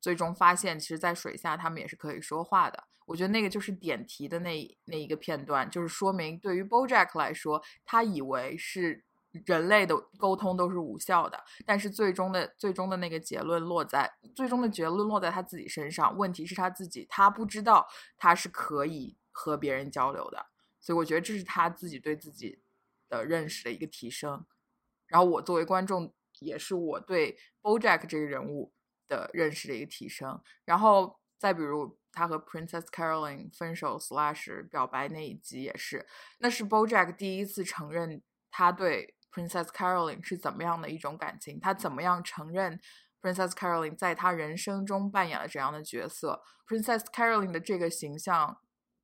[0.00, 2.84] 最终发现，其实，在水下他们也是可以说话的。
[3.06, 9.02] 我觉得那个就是点题的那那一个片段，就是说明对于 BoJack 来说，他以为是
[9.46, 16.16] 人类的沟通都是无效的，但是最终的最终的那个结论落在最终的结论落在他自己身上。
[16.16, 20.46] 问题是他自己，他不知道他是可以和别人交流的，
[20.80, 22.60] 所以我觉得这是他自己对自己
[23.08, 24.44] 的认识的一个提升。
[25.06, 28.74] 然后我作为观众，也是我对 BoJack 这个人物
[29.08, 30.40] 的认识的一个提升。
[30.64, 36.06] 然后再比如他和 Princess Caroline 分手 slash 表白那一集也是，
[36.38, 42.80] 那是 BoJack 第一次承认他对 Princess Caroline 是怎么样的一种感情，他怎么样承认
[43.20, 48.60] Princess Caroline 在他人生中扮演了怎样的角色，Princess Caroline 的这个形象。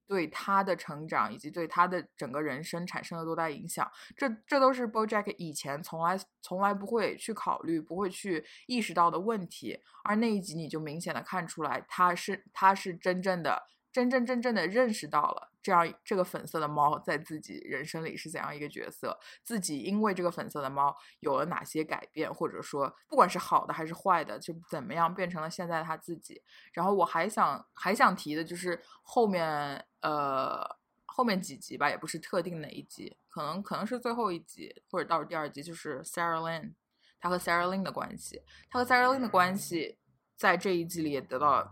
[0.06, 3.90] 对他的成长以及对他的整个人生产生了多大影响？
[4.16, 9.80] 这这都是 BoJack 以前从来从来不会去考虑、不会去意识到的问题。
[10.04, 13.62] 而那一集你就明显的看出来，他是他是真正的、
[13.92, 26.42] 真真正正的认识到了这样这个粉色的猫在自己人生里是怎样一个角色，自己因为这个粉色的猫有了哪些改变，或者说不管是好的还是坏的，就怎么样变成了现在他自己。
[26.74, 30.64] 然后我还想还想提的就是后面呃
[31.06, 36.74] 后面几集吧，也不是特定哪一集，可能可能是最后一集或者到了第二集，就是 Sarah Lynn
[37.18, 39.98] 他和 Sarah Lynn 的关系，他和 Sarah Lynn 的关系
[40.36, 41.68] 在这一季里也得到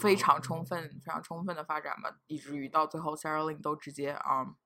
[0.00, 4.56] 非常充分、非常充分的发展吧，以至于到最后 Sarah Lynn 都直接啊、嗯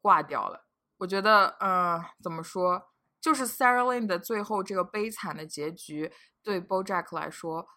[0.00, 0.64] 挂掉了。
[0.98, 7.68] 我觉得，呃，怎么说，就是 Sarah Lynn 的最后这个悲惨的结局，对 BoJack 来说，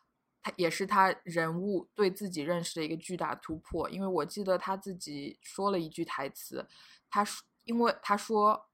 [0.41, 3.89] 他也是他人物对自己认识的一个巨大突破。
[3.89, 6.67] 因为我记得他自己说了一句台词，
[7.09, 8.69] 他说，因为他说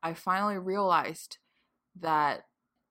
[0.00, 1.32] ，I finally realized
[2.00, 2.44] that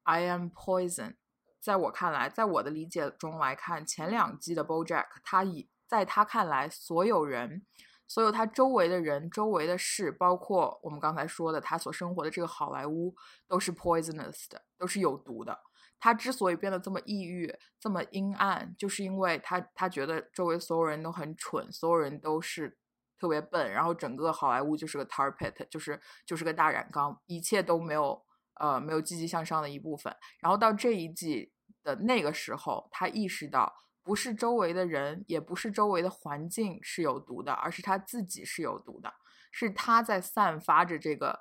[0.04, 1.16] I am poison。
[1.60, 7.66] 在我看来，在我的理解中来看，前两季的 BoJack，他以在他看来，所有人。
[8.06, 13.16] 所有他周围的人、周围的事，包括我们刚才说的他所生活的这个好莱坞，
[13.48, 15.58] 都是 poisonous 的，都是有毒的。
[16.04, 22.78] 他之所以变得这么抑郁、这么阴暗，就是因为他他觉得周围所有人都很蠢，所有人都是
[23.18, 28.22] 特别笨，然后整个好莱坞就是个 tar pit，就是就是个大染缸，一切都没有
[28.56, 30.14] 呃没有积极向上的一部分。
[30.42, 33.74] 然后到这一季的那个时候，他意识到。
[34.06, 39.14] 不是周围的人，也不是周围的环境是有毒的，而是他自己是有毒的，
[39.50, 41.40] 是他在散发着这个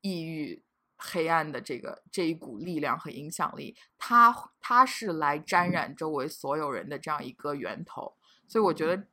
[0.00, 0.64] 抑郁、
[1.04, 3.76] 黑暗的这个这一股力量和影响力。
[3.98, 9.08] 它它是来沾染周围所有人的这样一个源头，所以我觉得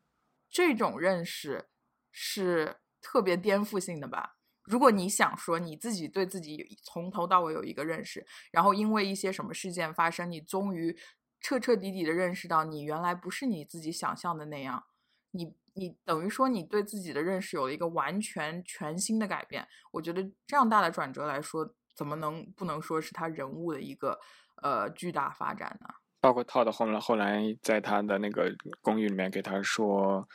[0.50, 1.68] 这种认识
[2.12, 4.36] 是特别颠覆性的吧。
[4.64, 10.96] 如果你想说你自己对自己从头到尾有一个认识，然后因为一些什么事件发生，你终于
[11.42, 14.84] 彻彻底底的认识到，你原来不是你自己想象的那样，
[15.32, 19.68] 你你等于说你对自己的认识有了一个完全全新的改变。
[19.92, 24.20] 我觉得这样大的转折来说，怎么能不能说是他人物的一个
[24.62, 25.88] 呃巨大发展呢？
[26.22, 30.28] 包括 Todd 后来后来在他的那个公寓里面给他说，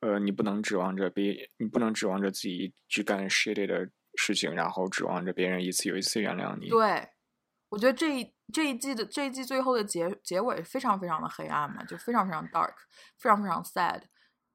[0.00, 6.68] 呃，你不能指望着别，你不能指望着自己去干 shitty 的事情，然后指望着别人一次又一次原谅你。
[6.68, 7.08] 对，
[7.68, 12.74] 我觉得这一这一季的这一季最后的结结尾非常非常的黑暗嘛，就非常非常 dark，
[13.18, 14.02] 非常非常 sad。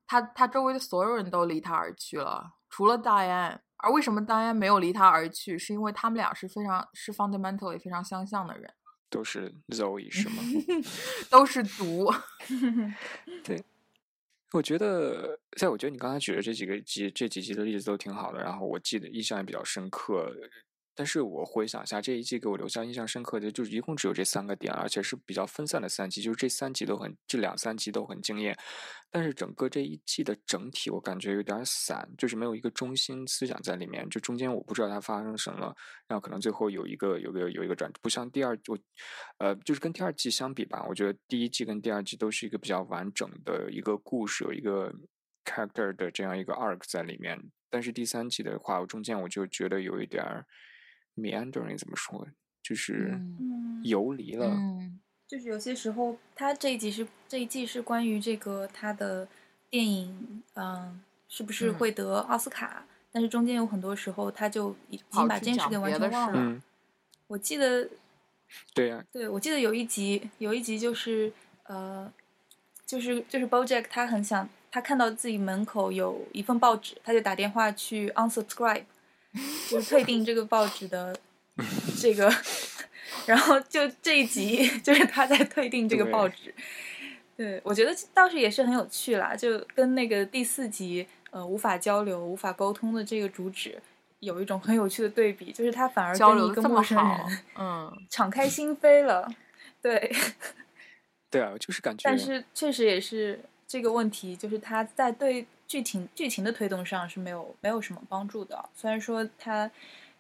[0.10, 3.60] 他他周围的所有人都离他而去了，除了 Diane。
[3.82, 5.58] 而为什么 Diane 没有离他而去？
[5.58, 8.74] 是因为他们俩是非常是 fundamentally 非常相像的人，
[9.10, 10.44] 都是 Zoe 是吗？
[11.30, 12.12] 都是毒。
[13.46, 13.64] 对
[14.52, 20.30] 我觉得，在我觉得你刚才举的这几个集这几集的例子都挺好的，然后我记得印象也比较深刻。
[21.00, 28.54] 但是我回想一下，这一季给我留下印象深刻的，就一共只有这三个点，而且是比较分散的三集，就是这三集都很，这两三集都很惊艳。
[29.10, 34.10] 但是整个这一季的整体，我感觉有点散，就是没有一个中心思想在里面。
[34.10, 35.74] 就中间我不知道它发生什么，
[36.06, 38.78] 然后可能最后有一个有个有一个转，不像第二我，
[39.38, 44.94] 呃，就是跟第二季相比吧，我觉得第一季跟第二季都是一个比较完整的一个故事，有一个
[45.46, 47.42] character 的这样一个 arc 在里面。
[47.70, 50.26] 但是第三季的话，我中间我就觉得有一点
[51.20, 52.28] meandering 怎么说，
[52.64, 54.48] 就是嗯游离了。
[54.48, 59.28] 嗯就是有些时候，他这一集是这一季是关于这个他的
[59.70, 62.84] 电影，嗯，是不是嗯会得奥斯卡？
[63.12, 66.34] 但是中间有很多时候，他就已经把这件事给完全忘了。
[66.36, 66.60] 嗯，
[67.28, 67.88] 我记得，
[68.74, 71.32] 对呀、对我记得有一集，有一集就是
[71.66, 72.12] 呃，
[72.88, 78.86] 就是就是 BoJack 他很想，他看到自己门口有一份报纸，他就打电话去 unsubscribe，
[79.70, 81.16] 就是退订这个报纸的
[82.00, 82.34] 这个，
[83.26, 86.54] 然后就这一集就是他在退订这个报纸。
[87.36, 93.82] 对，我觉得倒是也是很有趣啦，就跟那个第四集呃无法交流、无法沟通的这个主旨
[94.20, 99.30] 有一种很有趣的对比，就是他反而跟一个陌生人，嗯， 敞开心扉了。
[99.82, 100.12] 对，
[101.30, 108.68] 对啊，就是感觉，但是确实也是这个问题，就是他在对剧情剧情的推动上是没有没有什么帮助的。
[108.74, 109.70] 虽然说他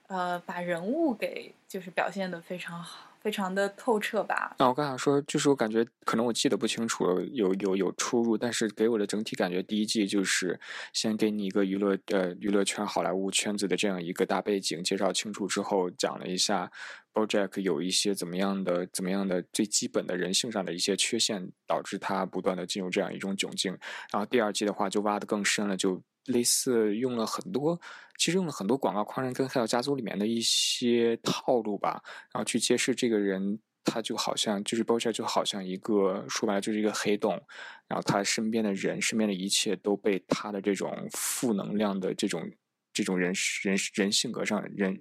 [0.05, 4.55] 呃把人物给就是表现的非常好，非常的透彻吧。
[4.60, 10.60] 那我刚想说，就是我感觉可能我记得不清楚了，有有有出入，但是给我的整体感觉，第一季就是
[10.93, 16.71] 先给你一个娱乐呃娱乐圈好莱坞圈子的这样一个大背景介绍清楚之后，讲了一下
[17.13, 23.77] BoJack 有一些怎么样的怎么样的最基本的人性上的一些缺陷，导致他不断的进入这样一种窘境。
[24.12, 27.79] 然后第二季的话就挖得更深了，就类似用了很多，
[28.17, 37.31] 其实用了很多广告狂人跟黑道家族里面的一些套路吧，然后去揭示这个人，他就好像就是 BoJack 就好像一个说白了就是一个黑洞，
[37.87, 42.49] 然后他身边的人，身边的一切都被他的这种负能量的这种
[42.93, 44.97] 这种人人人性格上人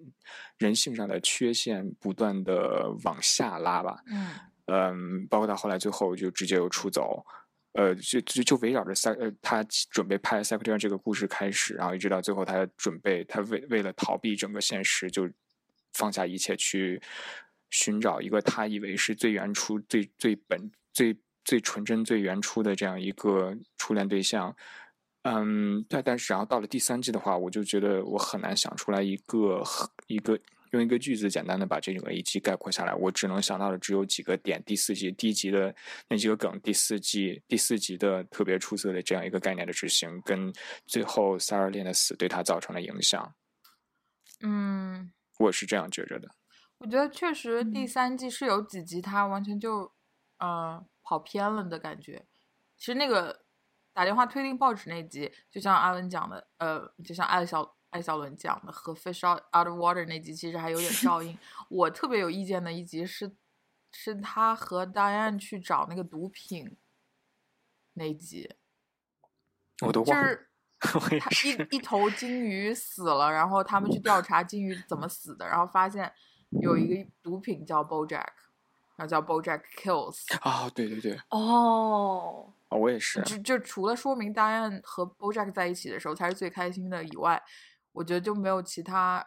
[0.59, 4.31] 人性上的缺陷不断的往下拉吧，嗯。
[4.71, 7.25] 嗯，包括到后来最后就直接又出走，
[7.79, 15.31] 呃，就就就围绕着塞呃他准备拍 Secretary 这个故事开始，然后一直到最后他准备他为为了逃避整个现实，就
[15.93, 17.01] 放下一切去
[17.71, 24.53] 寻找一个他以为是最原初、最最本、最最纯真、最原初的这样一个初恋对象。
[25.23, 29.63] 嗯，但，但是然后到了第三季的话，我就觉得我很难想出来一个
[30.09, 30.37] 一个
[30.73, 34.63] 用一个句子简单的把这整个一季概括下来，我只能想到的只有几个点。
[34.65, 35.75] 第四季第一集的
[36.09, 40.53] 那几个梗，第四季第四集的特别出色的这样一个概念的执行，跟
[40.87, 43.35] 最后 Sarah 链的死对他造成的影响，
[44.43, 46.29] 嗯，我是这样觉着的。
[46.79, 49.93] 我觉得确实第嗯三季是有几集他完全就
[50.39, 52.25] 呃跑偏了的感觉。
[52.77, 53.45] 其实那个
[53.93, 61.37] 打电话推定报纸那集，就像阿文讲的，呃，就像艾小艾小伦讲的，和 Fish Out Out of Water 那集其实还有点 照应。
[61.69, 63.31] 我特别有意见的一集是，
[63.93, 66.77] 是他和 Diane 去找那个毒品
[67.95, 68.51] 那集，
[69.77, 70.29] 就我都忘了，
[71.09, 71.49] 是他是。
[71.49, 76.13] 一一头金鱼死了，然后他们去调查金鱼怎么死的，然后发现
[76.63, 78.29] 有一个毒品叫 BoJack，
[78.97, 83.23] 然后叫 BoJack Kills，哦、对对对，哦，啊，我也是。
[83.23, 87.43] 就就除了说明 Diane 和 BoJack 在一起的时候才是最开心的以外，
[87.93, 89.27] 我觉得就没有其他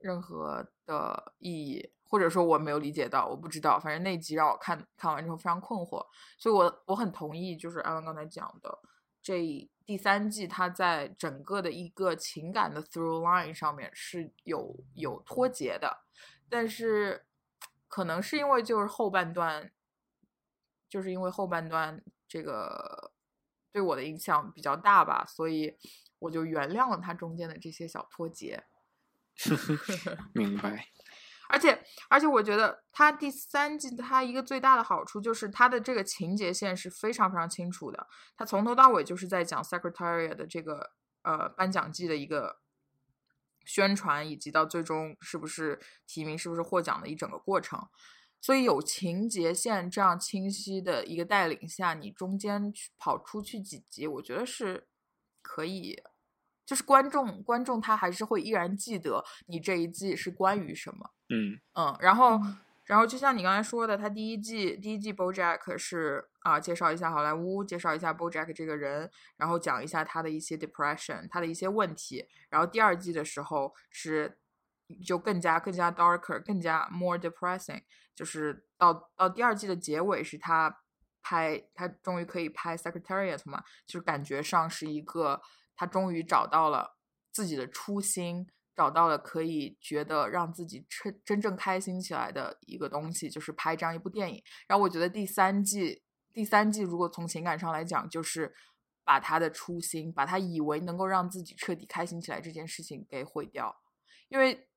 [0.00, 8.78] 任何的意义，或者说我没有理解到，我不知道，反正那集让我看看完之后非常困惑，所以我我很同意，就是安文刚才讲的，
[9.22, 16.04] 这第三季它在整个的一个情感的 through line 上面是有有脱节的，
[16.48, 17.26] 但是
[17.88, 19.72] 可能是因为就是后半段，
[20.88, 23.12] 就是因为后半段这个
[23.72, 25.76] 对我的影响比较大吧，所以
[26.24, 28.64] 我就原谅了他中间的这些小脱节。
[30.34, 30.88] 明白。
[31.48, 38.06] 而且而且，我觉得它第三季它一个最大的好处就是它的这个情节线是非常非常清楚的，
[38.36, 42.60] 它从头到尾就是在讲 Secretariat 的这个呃颁奖季的一个
[43.66, 47.88] 宣传，以及到最终是不是提名、是不是获奖的一整个过程。
[48.40, 54.88] 所以有情节线这样清晰的一个带领下，你中间去跑出去几集，我觉得是
[55.42, 56.02] 可以，
[56.66, 61.10] 就是观众观众他还是会依然记得你这一季是关于什么。
[61.28, 72.28] 嗯嗯，然后嗯然后就像你刚才说的，他第一季第一季 BoJack 是啊、介绍一下好莱坞，介绍一下 BoJack 这个人，然后讲一下他的一些 depression，他的一些问题。
[72.50, 74.38] 然后第二季的时候是
[75.02, 77.82] 就更加更加 darker，更加 more depressing，
[78.14, 80.80] 就是到到第二季的结尾是他
[81.22, 85.40] 拍他终于可以拍 Secretariat 嘛，就是感觉上是一个
[85.76, 86.96] 他终于找到了
[87.32, 88.46] 自己的初心，
[88.76, 94.42] 找到了可以觉得让自己真真正开心起来的一个东西，就是拍这样一部电影。
[94.66, 96.02] 然后我觉得第三季
[96.32, 98.52] 第三季如果从情感上来讲，就是
[99.04, 103.74] 把他的初心，把他以为能够让自己彻底开心起来这件事情给毁掉。
[104.28, 104.68] 因为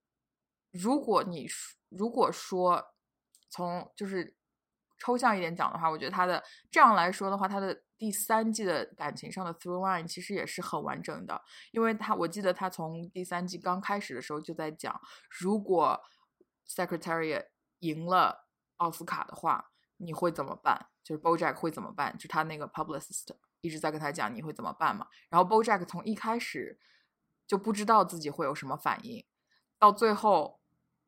[0.71, 1.47] 如果你
[1.89, 2.93] 如果说
[3.49, 4.36] 从就是
[4.99, 11.41] 抽象一点讲的话，我觉得他的这样来说的话，他的第三季的感情上的 through line 其实也是很完整的，
[11.71, 16.01] 因为他我记得他从第三季刚开始的时候就在讲，如果
[16.67, 17.47] Secretariat
[17.79, 20.87] 赢了奥斯卡的话，你会怎么办？
[21.03, 22.17] 就是 BoJack 会怎么办？
[22.17, 23.29] 就他那个 publicist
[23.61, 25.07] 一直在跟他讲你会怎么办嘛。
[25.29, 26.79] 然后 BoJack 从一开始
[27.47, 29.25] 就不知道自己会有什么反应，
[29.79, 30.59] 到最后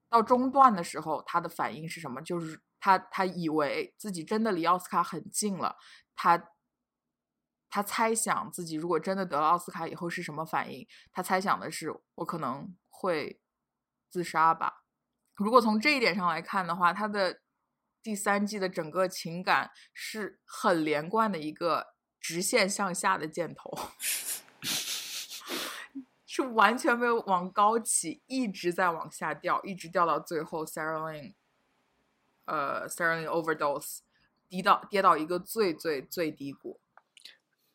[0.09, 2.21] 到中段的时候，他的反应是什么？
[2.21, 5.77] 就是他他以为自己真的离奥斯卡很近了，
[6.15, 6.51] 他
[7.69, 10.87] 他猜想自己如果真的得了奥斯卡以后是什么反应？
[11.11, 13.39] 他猜想的是我可能会
[14.09, 14.83] 自杀吧。
[15.35, 17.41] 如果从这一点上来看的话，他的
[18.01, 23.77] 第三季的整个情感是很连贯的一个直线向下的箭头，
[26.25, 31.35] 是完全没有往高起，一直在往下掉，一直掉到最后，Sarah Lynn，
[32.49, 33.99] 呃 Lynn overdose，
[34.47, 36.79] 跌到跌到一个最最最低谷。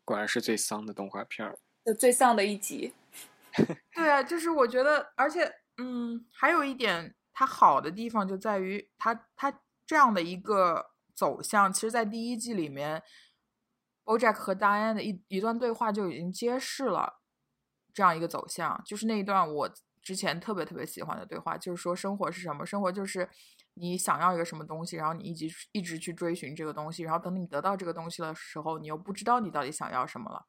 [0.04, 1.58] 果然是最丧的动画片儿。
[1.84, 2.92] 就最丧的一集。
[3.94, 13.02] 对啊，就是我觉得，而且，嗯，还有一点它好的地方就在于它它这样的一个走向，其实，在第一季里面
[14.04, 17.20] ，BoJack 和 Diane 的一一段对话就已经揭示了
[17.92, 19.70] 这样一个走向，就是那一段我
[20.02, 22.66] 之前特别特别喜欢的对话，就是说生活是什么？
[22.66, 23.28] 生活就是
[23.74, 30.46] 你想要一个什么东西，然后你一直一直去追寻这个东西，然后等你得到这个东西的时候，你又不知道你到底想要什么了。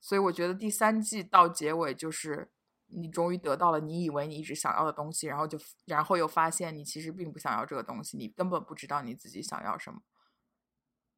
[0.00, 2.50] 所以我觉得第三季到结尾就是
[2.86, 10.00] 你终于得到了你以为你一直想要的东西，然后就然后又发现你其实并不想要这个东西，你根本不知道你自己想要什么。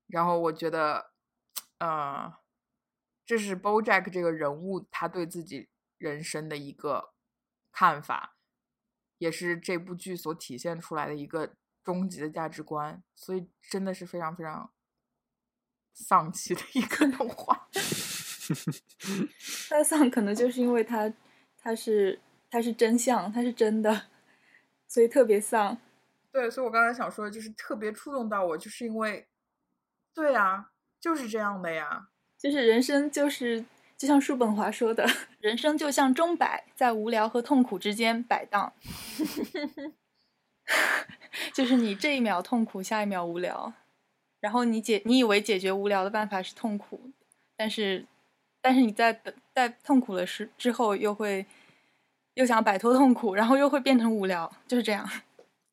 [0.09, 1.12] 然后我觉得，
[1.78, 2.34] 呃，
[3.24, 7.14] 这是 BoJack 这个人物他对自己人生的一个
[7.70, 8.31] 看法，
[9.22, 11.54] 也是这部剧所体现出来的一个
[11.84, 13.00] 终极的价值观。
[13.14, 14.68] 所以真的是非常非常
[15.92, 17.68] 丧气的一个动画。
[19.70, 21.14] 他的丧可能就是因为他
[21.56, 22.20] 他是
[22.50, 24.08] 他是真相，他是真的，
[24.88, 25.78] 所以特别丧。
[26.32, 29.28] 对，所以我刚才想说的就是特别触动到我，就是因为，
[30.12, 32.08] 对啊，就是这样的呀。
[32.36, 33.64] 就是人生就是
[34.03, 35.07] 就像叔本华说的，
[35.38, 38.72] 人生就像钟摆，在无聊和痛苦之间摆荡。
[41.55, 43.72] 就是你这一秒痛苦，下一秒无聊，
[44.40, 47.12] 然后你解你以为解决无聊的办法是痛苦，
[47.57, 48.05] 但是
[48.61, 51.46] 但是你在等在痛苦的时之后又会
[52.34, 55.09] 又想摆脱痛苦，然后又会变成无聊，就是这样。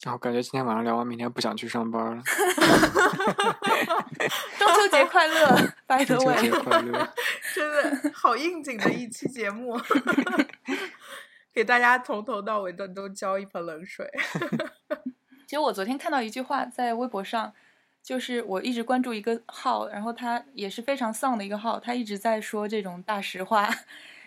[0.01, 2.23] 然后感觉今天晚上聊完，明天不想去上班了。
[4.57, 6.49] 中秋节快乐， by the 中秋节。
[6.51, 7.13] 快乐！
[7.53, 9.77] 真的好应景的一期节目，
[11.53, 14.09] 给大家从头到尾的都浇一盆冷水。
[15.45, 17.53] 其实我昨天看到一句话在微博上，
[18.01, 23.69] 就是我一直关注一个号，然后他也是非常丧的一个号，他一直在说这种大实话。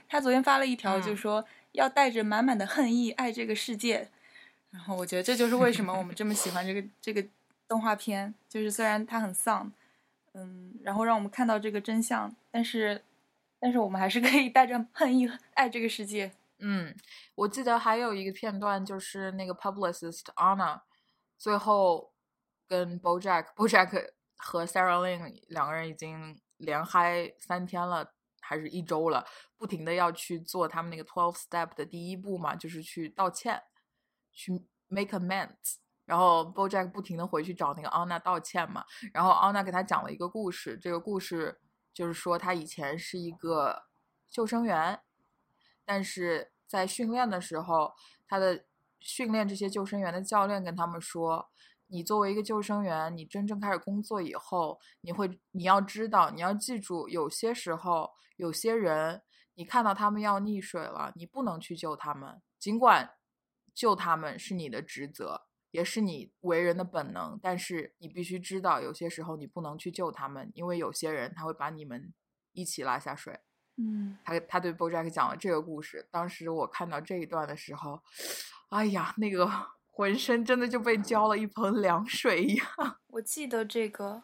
[0.07, 4.11] 他昨天发了一条，就嗯说要带着满满的恨意爱这个世界。
[4.73, 7.25] 然后我觉得这就是为什么我们这么喜欢这个 这个
[7.69, 9.73] 动画片，就是虽然它很丧，
[10.33, 13.05] 嗯，然后让我们看到这个真相，但是
[13.61, 16.33] 但是我们还是可以带着恨意爱这个世界。
[16.59, 16.95] 嗯，
[17.35, 20.81] 我记得还有一个片段，就是那个 publicist Anna
[21.37, 22.13] 最后
[22.67, 33.61] 跟 BoJack BoJack 和 Sarah Lynn 两个人已经连嗨三天了，还是一周了，不停的要去做他们那个 twelve step 的第一步嘛，就是去道歉，
[34.33, 35.77] 去 make amends。
[36.05, 41.61] 然后 BoJack 不停的回去找那个 Anna 道歉嘛，然后 Anna 给他讲了一个故事，这个故事
[41.95, 43.85] 就是说他以前是一个
[44.29, 45.01] 救生员，
[45.85, 47.95] 但是在训练的时候，
[48.27, 48.65] 他的
[48.99, 51.49] 训练这些救生员的教练跟他们说，
[51.87, 59.23] 你作为一个救生员，你真正开始工作以后，你会你要知道，你要记住，有些时候有些人，
[59.55, 63.13] 你看到他们要溺水了，你不能去救他们，尽管
[63.75, 65.47] 救他们是你的职责。
[65.73, 72.13] 也是你为人的本能，但是你必须知道，有些时候你不能去救他们，因为有些人他会把你们
[72.53, 73.41] 一起拉下水。
[73.79, 76.07] 嗯，他他对 BoJack 讲了这个故事。
[76.11, 78.03] 当时我看到这一段的时候，
[78.69, 79.51] 哎呀，那个
[79.91, 82.67] 浑身真的就被浇了一盆凉水一样。
[83.07, 84.23] 我记得这个，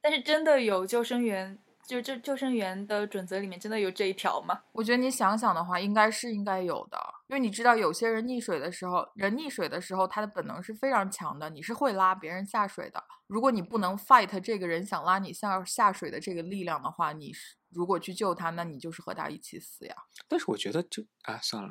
[0.00, 4.60] 但是真的有救生员，就救救生员的准则里面真的有这一条吗？
[4.72, 13.02] 我觉得你想想的话，应该是应该有的，因为你知道有些人溺水的时候，人溺水的时候，他的本能是非常强的，你是会拉别人下水的。
[13.28, 19.94] 如果你不能 fight 这个人想拉你下下水的这个力量的话，你是如果去救他，那你就是和他一起死呀。
[20.26, 21.70] 但是我觉得就啊，算了，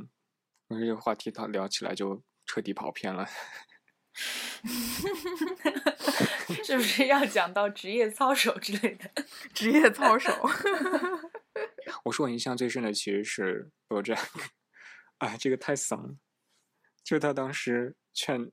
[0.70, 3.28] 我这个话题他聊起来就彻底跑偏了。
[6.64, 9.10] 是不是要讲到职业操守之类的？
[9.54, 10.32] 职业操守，
[12.04, 14.20] 我说我印象最深的其实是 BoJack，
[15.20, 16.16] 哎，这个太丧了。
[17.04, 18.52] 就他当时劝，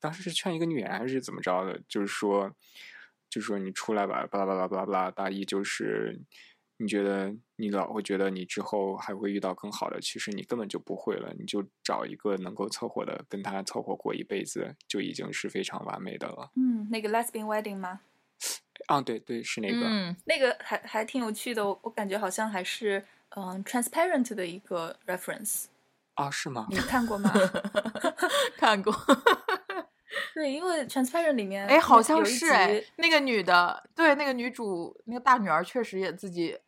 [0.00, 1.80] 当时是劝一个女人还是怎么着的？
[1.88, 2.56] 就是说，
[3.30, 6.20] 就是说你出来吧，巴拉巴拉巴拉巴拉，大意就是
[6.82, 11.32] 你觉得你老会觉得你之后还会遇到更好的，其实你根本就不会了。
[11.38, 16.50] 你就找一个能够凑合的，跟他凑合过一辈子，就已经是非常完美的了。
[16.56, 18.00] 嗯，那个 lesbian wedding 吗？
[18.88, 19.86] 啊，对对，是那个。
[19.86, 23.04] 嗯，那个还还挺有趣的，我我感觉好像还是
[23.36, 25.66] 嗯、transparent 的一个 reference，
[26.14, 26.66] 啊，是吗？
[26.68, 27.32] 你看过吗？
[28.58, 28.92] 看过。
[30.34, 36.58] 对，因为 transparent 里面哎，好像是哎，那个女的，对，那个女主，那个大女儿确实也自己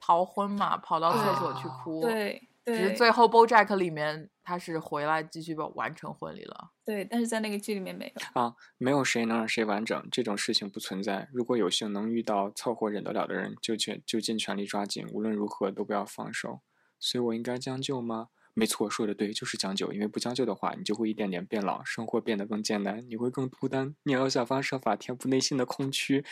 [0.00, 6.70] 逃婚嘛，跑到厕所去啊哭。，对只是最后 BoJack 里面他是回来继续把完成婚礼了。
[6.84, 8.40] 对，但是在那个剧里面没有。
[8.40, 11.28] 啊，没有谁能让谁完整，这种事情不存在。
[11.32, 16.60] 如果有幸能遇到凑合忍得了的人，就全就尽全力抓紧，无论如何都不要放手。
[17.00, 18.28] 所以我应该将就吗？
[18.54, 19.92] 没错，说的对，就是将就。
[19.92, 23.94] 因为不将就的话，你就会一点点变老，生活变得更艰难，你会更孤单。
[24.02, 26.24] 你要想方设法填补内心的空虚，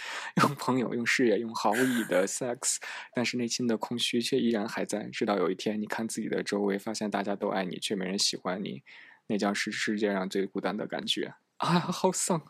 [0.42, 2.78] 用朋友、用事业、用毫无意义的 sex，
[3.14, 5.04] 但是内心的空虚却依然还在。
[5.04, 8.82] 直到有一天，你看自己的周围，发现大家都爱你，却没人喜欢你，
[9.28, 11.34] 那将是世界上最孤单的感觉。
[11.58, 12.46] 啊，好丧啊！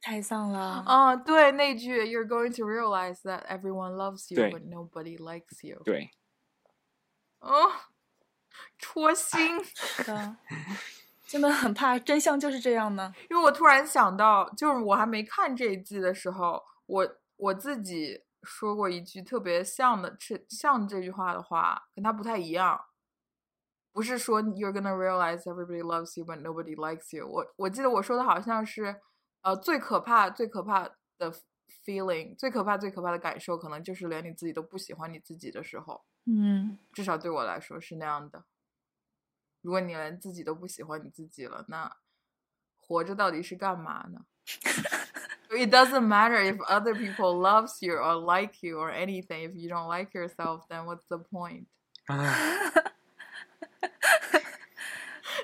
[0.00, 5.80] 太丧了，啊，对，那句 "You're going to realize that everyone loves you, but nobody likes you"。
[5.84, 6.10] 对，
[7.38, 7.70] 哦，
[8.78, 9.38] 戳心。
[11.26, 13.10] 真的很怕真相就是这样呢。
[13.30, 22.78] 因为我突然想到，就是我还没看这一季的时候，我我自己说过一句特别像的，是像这句话的话，跟他不太一样。
[23.94, 27.46] 不是说 you're gonna realize everybody loves you but nobody likes you 我。
[27.56, 29.00] 我记得我说的好像是，
[29.42, 30.88] 呃，最可怕、最可怕
[31.18, 31.32] 的
[31.84, 36.04] feeling，最可怕、最可怕的感受，可能就是连你自己都不喜欢你自己的时候。
[36.26, 38.44] 嗯，至少对我来说是那样的。
[39.61, 41.97] 如果你连自己都不喜欢你自己了，那
[42.79, 44.21] 活着到底是干嘛呢？
[45.49, 49.49] It doesn't matter if other people loves you or like you or anything.
[49.49, 51.67] If you don't like yourself, then what's the point？
[52.07, 52.71] 啊，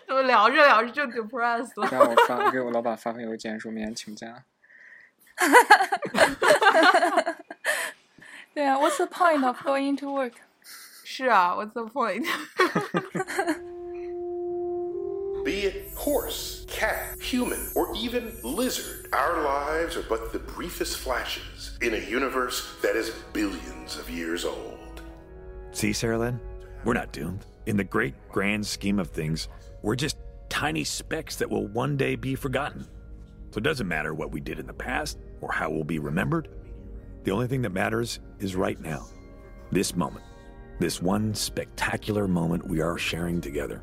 [0.06, 1.88] 怎么聊着聊着就 depressed 了？
[1.90, 4.44] 让我发给我老板发封邮件说明天请假。
[8.54, 10.34] 对啊，What's the point of going to work？
[11.04, 12.26] 是啊，What's the point？
[15.49, 21.79] Be it horse, cat, human, or even lizard, our lives are but the briefest flashes
[21.81, 25.01] in a universe that is billions of years old.
[25.73, 26.39] See, Sarah Lynn?
[26.85, 27.47] We're not doomed.
[27.65, 29.49] In the great grand scheme of things,
[29.81, 30.19] we're just
[30.51, 32.87] tiny specks that will one day be forgotten.
[33.51, 36.51] So it doesn't matter what we did in the past or how we'll be remembered.
[37.25, 39.07] The only thing that matters is right now.
[39.73, 40.27] This moment.
[40.79, 43.83] This one spectacular moment we are sharing together.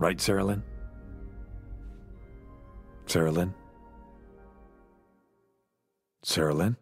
[0.00, 0.62] Right, Sarah Lynn?
[3.06, 3.52] Sarah Lynn?
[6.22, 6.76] Sarah Lynn?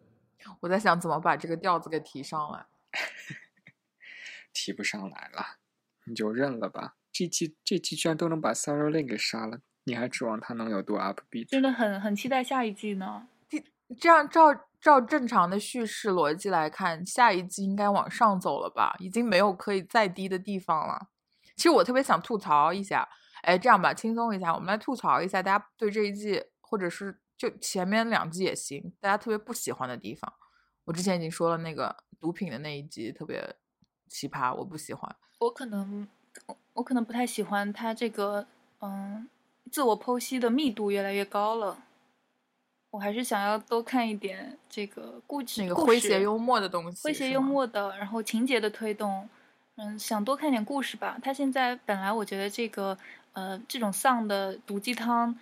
[0.59, 2.67] 我在想怎么把这个调子给提上来。
[4.53, 5.57] 提不上来了，
[6.05, 6.95] 你就认了吧。
[7.11, 11.49] 这季这季居然都能把 Sarah Lynn 给杀了，你还指望他能有多 upbeat？
[11.49, 13.27] 真的很很期待下一季呢。
[13.99, 18.95] 这样照照正常的叙事逻辑来看，下一季应该往上走了吧？
[18.99, 21.07] 已经没有可以再低的地方了。
[21.57, 23.05] 其实我特别想吐槽一下，
[23.41, 30.31] 哎，这样吧，轻松一下，我们来吐槽一下大家对这一季，或者是就前面两季也行，大家特别不喜欢的地方。
[30.85, 33.55] 我之前已经说了，那个毒品的那一集特别
[34.07, 35.13] 奇葩，我不喜欢。
[35.39, 36.07] 我可能
[36.45, 38.47] 我我可能不太喜欢他这个
[38.79, 39.27] 嗯
[39.71, 41.83] 自我剖析的密度越来越高了。
[42.91, 49.27] 我还是想要多看一点这个故事，那个诙谐幽默的东西，诙谐幽默的，然后情节的推动，
[49.77, 51.19] 嗯，想多看点故事吧。
[51.21, 52.97] 他现在本来我觉得这个
[53.33, 55.37] 呃这种丧的毒鸡汤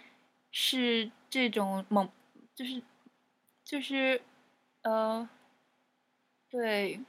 [0.52, 2.10] 是这种猛，
[2.54, 2.84] 就是
[3.64, 4.22] 就是
[4.82, 5.28] 呃
[6.50, 7.00] 对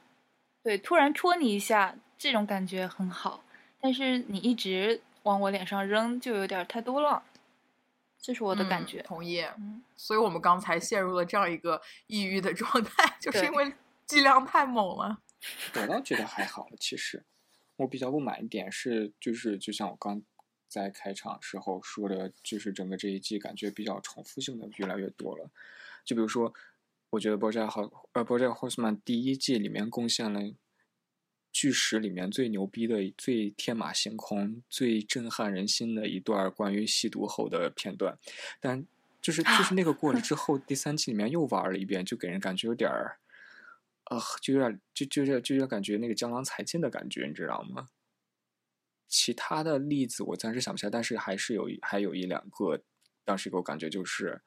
[0.63, 3.43] 对，突然戳你一下，这种感觉很好。
[3.81, 7.25] 但是你一直往我脸上扔，就有点太多了，
[8.21, 9.03] 这是我的感嗯觉。
[9.03, 9.41] 同意。
[9.59, 13.73] 嗯所以我们刚才陷入了这样一个抑郁的状态， 就是因为
[14.07, 15.19] 剂量太猛了。
[15.75, 17.25] 我倒觉得还好，其实
[17.77, 20.23] 我比较不满一点是，就是就像我刚
[20.69, 25.51] 在开场时候说的，就是整个这一季感觉比较重复性的越来越多了。
[26.05, 26.53] 就比如说，
[27.11, 30.41] 我觉得《BoJack 好呃《BoJack Horseman》第一季里面贡献了
[31.53, 38.19] 剧史里面最牛逼的、最天马行空、最震撼人心的一段关于吸毒后的片段，
[38.61, 38.87] 但
[39.23, 43.19] 就是就是那个过了之后，第三季里面又玩了一遍，就给人感觉有点儿。
[44.11, 47.89] 呃，就有点就就有点就有感觉那个江郎才尽的感觉，你知道吗？
[49.09, 52.83] 其他的例子我暂时想不起来，但是还是有还有一两个，
[53.25, 54.43] 当时给我感觉就是，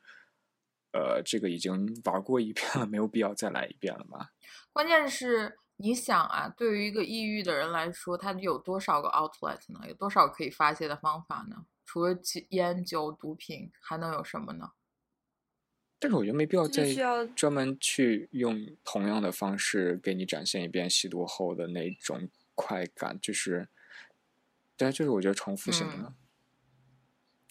[0.91, 4.32] 呃，这个已经玩过一遍了，没有必要再来一遍了吧？
[4.74, 9.88] 关键是你想啊，对于一个抑郁的人来说，他有多少个 outlet 呢？
[9.88, 11.66] 有多少可以发泄的方法呢？
[11.86, 14.72] 除了吸烟酒、毒品，还能有什么呢？
[16.00, 16.93] 但是我觉得没必要再
[17.36, 23.68] 专门去用同样的方式给你展现一遍吸毒后的那种快感，就是，
[24.78, 25.93] 对，就是我觉得重复性的。
[25.95, 26.16] 嗯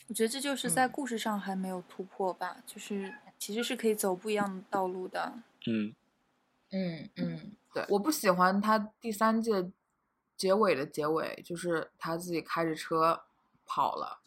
[0.08, 5.34] 我觉得这就是在嗯故事上还没有突破吧，就是其实是可以走不一样的道路的。
[5.66, 5.94] 嗯，
[6.70, 9.70] 嗯嗯，对，我不喜欢他第三季的
[10.34, 13.22] 结尾的结尾，就是他自己开着车
[13.66, 14.20] 跑了，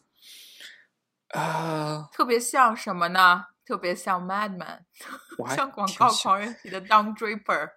[1.30, 3.48] 啊，特别像什么呢？
[3.66, 4.80] 特别像 Madman，
[5.56, 7.70] 像广告狂人里的 Don Draper，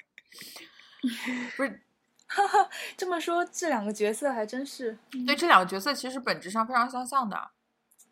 [1.57, 1.83] 不是
[2.97, 7.51] 这么说，这两个角色还真是对这两个角色其实本质上非常相像的。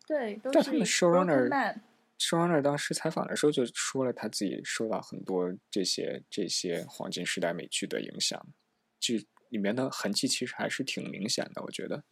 [0.07, 1.79] 对，都是但他们 showrunner
[2.19, 8.45] showrunner 当时采访的时候就说了，他自己受到很多这些这些黄金时代美剧的影响，
[8.99, 12.03] 这里面的痕迹其实还是挺明显的，我觉得。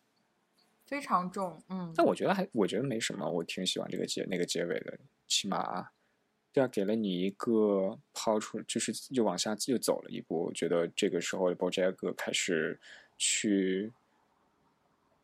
[0.86, 5.00] 非常重，嗯，但我觉得还我觉得没什么，我挺喜欢这个结那个结尾的，
[5.32, 5.90] 起码
[6.52, 10.48] 这样给了你一个抛出，就是又往下又走了一步。
[10.48, 12.78] 我觉得这个时候 BoJack 开始
[13.18, 13.94] 去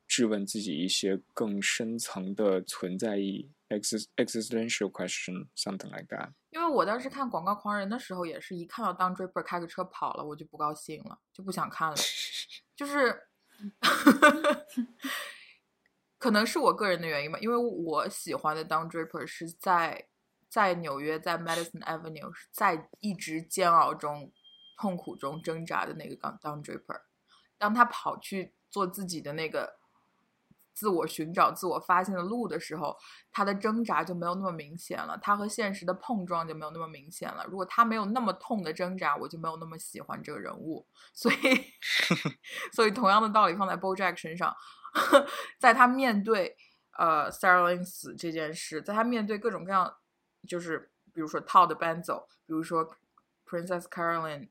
[0.08, 6.30] 质问自己一些更深层的存在意义 （exist existential question something like that）。
[6.52, 11.96] 因为我当时看《广告狂人》的时候，也是一看到 Don Draper 开个车跑了，我就不高兴了，就不想看了。
[12.74, 13.24] 就是，
[16.18, 20.08] 可能是我个人的原因吧，因为我喜欢的 Don Draper 是在
[20.50, 24.32] 在纽约，在 Madison Avenue，是在一直煎熬中、
[24.80, 27.02] 痛苦中挣扎的那个 Don Draper。
[27.58, 29.78] 当他跑去做自己的那个
[30.74, 32.96] 自我寻找、自我发现的路的时候，
[33.32, 37.44] 他的挣扎就没有那么明显了，他和现实的碰撞就没有那么明显了。
[37.50, 40.86] 如果他没有那么痛的挣扎，我就没有那么喜欢这个人物。
[41.14, 41.36] 所以，
[42.72, 44.56] 所以同样的道理放在 BoJack 身上，
[45.60, 46.56] 在他面对
[46.98, 49.98] 呃 Sarah Lynn 死这件事，在他面对各种各样，
[50.48, 52.90] 就是比如说 Todd 搬走，比如说
[53.46, 54.50] Princess Caroline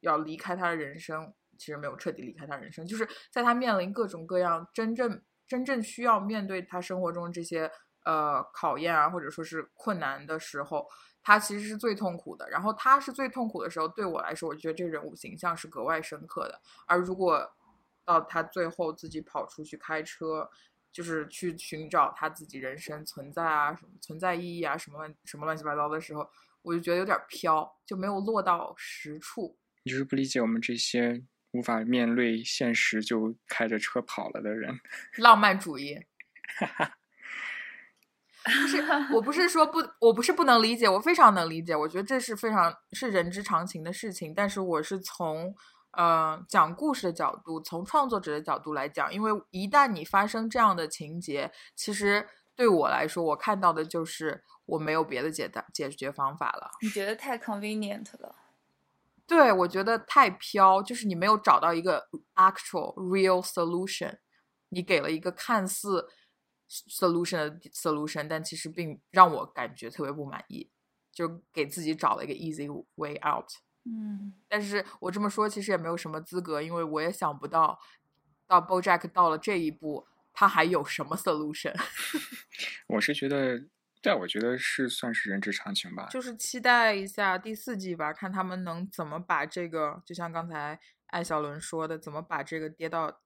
[0.00, 7.70] 要离开他的人生，其实没有彻底离开他人生，就是在他面临各种各样真正真正需要面对他生活中这些
[8.04, 10.86] 呃考验啊，或者说是困难的时候，
[11.22, 12.48] 他其实是最痛苦的。
[12.50, 16.60] 然后他是最痛苦的时候，对我来说，我觉得这个人物形象是格外深刻的。
[16.86, 17.50] 而如果
[18.06, 20.48] 到他最后自己跑出去开车，
[20.92, 26.26] 就是去寻找他自己人生存在啊、什么存在意义啊、什么乱什么乱七八糟的时候，
[26.62, 29.58] 我就觉得有点飘，就没有落到实处。
[29.82, 34.78] 你就是不理解我们这些无法面对现实就开着车跑了的人。
[35.18, 35.98] 浪漫主义。
[38.44, 38.80] 不是，
[39.12, 44.32] 我不是说不，我不是不能理解，我非常能理解，我觉得这是非常是人之常情的事情。
[44.32, 45.52] 但是我是从
[45.96, 56.70] 呃讲故事的角度，从创作者的角度来讲，因为一旦你发生这样的情节，其实对我来说，我看到的就是我没有别的解答解决方法了。
[56.82, 58.36] 你觉得太 convenient 了？
[59.26, 64.18] 对，我觉得太飘，就是你没有找到一个 actual real solution，
[64.68, 66.06] 你给了一个看似
[66.68, 70.70] solution 的 solution，但其实并让我感觉特别不满意，
[71.10, 73.48] 就给自己找了一个 easy way out。
[73.88, 77.78] 嗯，但是我这么说其实也没有什么资格，因为我也想不到
[78.44, 81.72] 到 BoJack 到了这一步，他还有什么 solution？
[82.88, 83.62] 我是觉得，
[84.02, 86.08] 对，我觉得是算是人之常情吧。
[86.10, 93.20] 就是期待一下第四季吧，看他们能怎么把这个，就像刚才艾小伦说的，怎么把这个跌到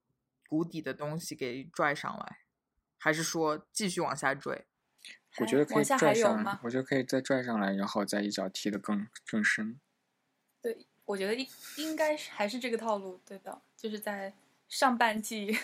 [0.46, 2.40] 谷底的东西给拽上来，
[2.98, 4.66] 还是说继续往下坠？
[5.38, 6.60] 我觉得可以拽上？
[6.64, 9.80] 我觉得可以再拽上来，然后再一脚踢得更更深。
[11.10, 11.46] 对，我觉得应
[11.78, 14.32] 应该是还是这个套路，对的，就是在
[14.68, 15.56] 上半季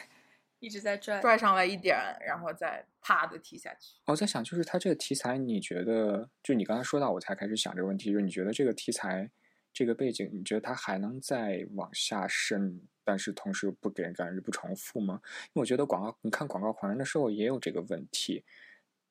[0.58, 1.20] 一直在拽。
[1.20, 3.94] 拽上来一点，然后再啪的踢下去。
[4.06, 9.30] 我在想，就是它这个题材，你觉得，就你刚才说到，我才开始想这个问题，就是你觉得这个题材、
[9.72, 15.20] 这个背景，你觉得它还能再往下深，但是同时又不给人感觉不重复吗？
[15.22, 18.44] 因为我觉得广告，你看《广告狂人》的时候也有这个问题，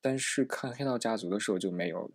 [0.01, 2.11] 但是看《黑道家族》的时候就没有。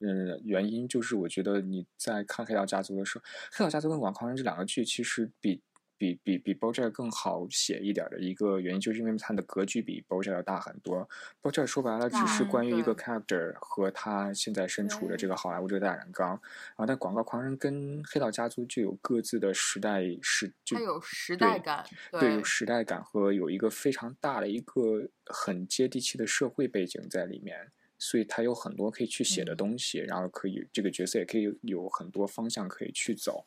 [0.00, 5.60] 嗯，原因就是我觉得你在看《黑道家族》的时候，《黑道家族》跟《广告狂人》这两个剧其实比
[5.96, 11.08] 比比比 BoJack 更好写一点儿的一个原因，就是因为它的格局比 BoJack 要大很多。
[11.42, 33.44] BoJack 说白了只是关于一个 character 和他现在身处的这个好莱坞这个大染缸，然后但《广告狂人》跟《黑道家族》就有各自的时代时，就它有时代感，对，有时代感和有一个非常大的一个很接地气的社会背景在里面，所以它有很多可以去写的嗯东西，然后可以这个角色也可以有有很多方向可以去走。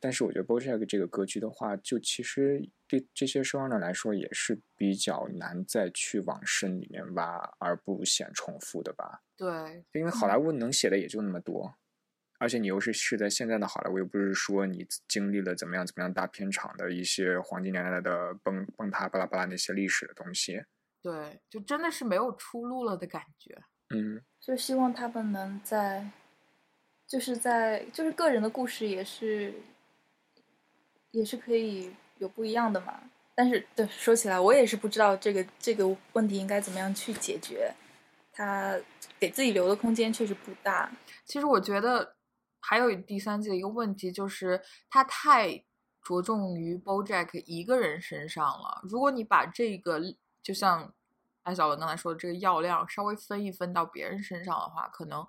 [0.00, 9.22] 但是我觉得 BoJack 这个格局的话，就其实对这些 showrunner 来说也是比较难再去往深里面挖，而不显重复的吧。
[9.34, 11.74] 对因为好莱坞能写的也就那么多，
[12.38, 20.62] 而且你又是是在现在的好莱坞，又不是说你经历了怎么样怎么样大片场的一些黄金年代的崩崩塌巴拉巴拉那些历史的东西。
[21.00, 23.58] 对，就真的是没有出路了的感觉。
[23.94, 26.10] 嗯，就希望他们能在，
[27.06, 29.54] 就是在就是个人的故事也是，
[31.12, 33.00] 也是可以有不一样的嘛。
[33.36, 37.72] 但是对说起来，我也是不知道这个这个问题应该怎么样去解决。
[38.32, 38.76] 他
[39.20, 40.90] 给自己留的空间确实不大。
[41.24, 42.16] 其实我觉得
[42.58, 45.64] 还有第三季的一个问题就是，他太
[46.02, 48.82] 着重于 BoJack 一个人身上了。
[48.84, 50.00] 如果你把这个
[50.42, 50.92] 就像
[51.44, 55.24] 艾小文刚才说的这个药量稍微分一分到别人身上的话，可能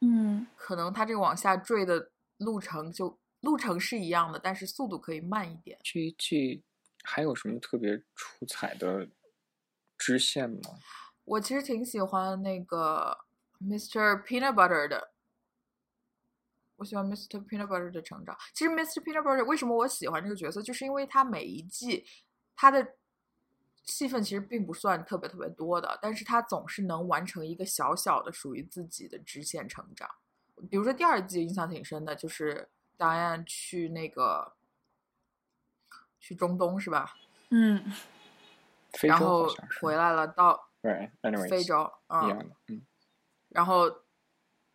[0.00, 5.78] 嗯，可能他这个往下坠的路程就路程是一样的，但是速度可以慢一点。
[5.82, 6.62] 这一季
[7.04, 9.08] 还有什么特别出彩的
[9.96, 10.60] 支线吗？
[11.24, 13.16] 我其实挺喜欢那个
[13.60, 14.22] Mr.
[14.24, 15.12] Peanut Butter 的，
[16.76, 17.42] 我喜欢 Mr.
[17.46, 18.36] Peanut Butter 的成长。
[18.54, 19.02] 其实 Mr.
[19.02, 22.04] Peanut Butter 为什么我喜欢这个角色，就是因为他每一季
[22.56, 22.96] 他的
[23.84, 30.08] 戏份其实并不算特别特别多的，但是他总是能完成一个小小的属于自己的支线成长。
[30.70, 34.54] 比如说第二季印象挺深的，就是 Diane 去那个
[36.18, 37.14] 去中东是吧？
[37.50, 37.92] 嗯，
[38.92, 41.10] 非洲然后好像是回来了到对
[41.48, 42.82] 非洲，嗯，
[43.48, 43.90] 然后，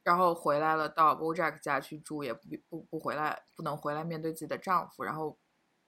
[0.03, 5.03] 然后回来了，到 BoJack 家去住，也不不不回来，不能回来面对自己的丈夫。
[5.03, 5.37] 然后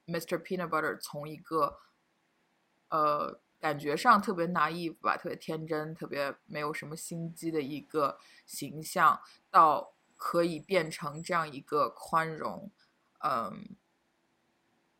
[0.07, 0.37] ，Mr.
[0.41, 1.77] Peanut Butter 从一个
[2.91, 9.19] 呃感觉上特别 naive 吧，特别天真，特别没有什么心机的一个形象，
[9.49, 12.71] 到可以变成这样一个宽容，
[13.23, 13.75] 嗯。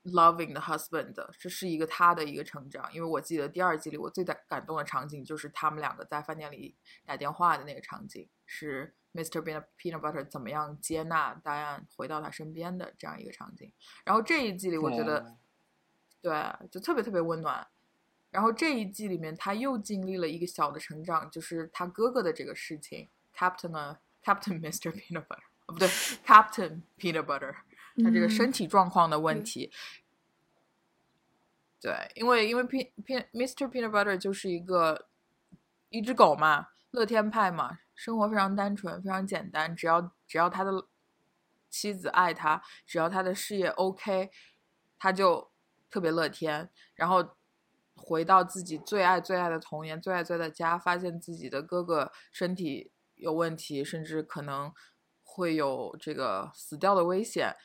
[0.06, 2.92] loving 的 husband，这是一个他的一个成长。
[2.92, 6.76] 因为我记得第二季里我最感感动的场景就是他们两个在饭店里
[7.06, 9.44] 打电话的那个场景，是 Mr.
[9.44, 13.72] Peanut Butter 怎么样接纳 Diane 回到他身边的这样一个场景。
[14.04, 15.38] 然后这一季里，我觉得、哦
[16.20, 17.68] 对，就特别特别温暖。
[18.32, 24.92] 然后这一季里面，他又经历了一个小的成长，就是他哥哥的这个事情，Captain 啊，Captain Mr.
[24.92, 25.88] Peanut Butter，哦不对，
[26.26, 27.54] Captain Peanut Butter。
[28.04, 29.72] 他这个身体状况的问对题。
[31.82, 33.70] 对，因为因为 P P Mr.
[33.70, 35.08] Peanut Butter 就是一个
[35.90, 40.88] 一只狗嘛，乐天派嘛，生活非常单纯，非常简单，只要只要他的
[41.70, 44.30] 妻子爱他，只要他的事业 OK，
[44.98, 45.52] 他就
[45.90, 46.70] 特别乐天。
[46.96, 47.36] 然后
[48.02, 54.74] 回到自己最爱最爱的童年，最爱最爱的家，发现自己的哥哥身体有问题，甚至可能
[55.24, 57.56] 会有这个死掉的危险。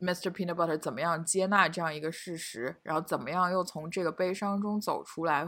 [0.00, 0.30] Mr.
[0.30, 5.46] Peanut Butter 怎么样接纳这样一个事实，然后怎么样又从这个悲伤中走出来，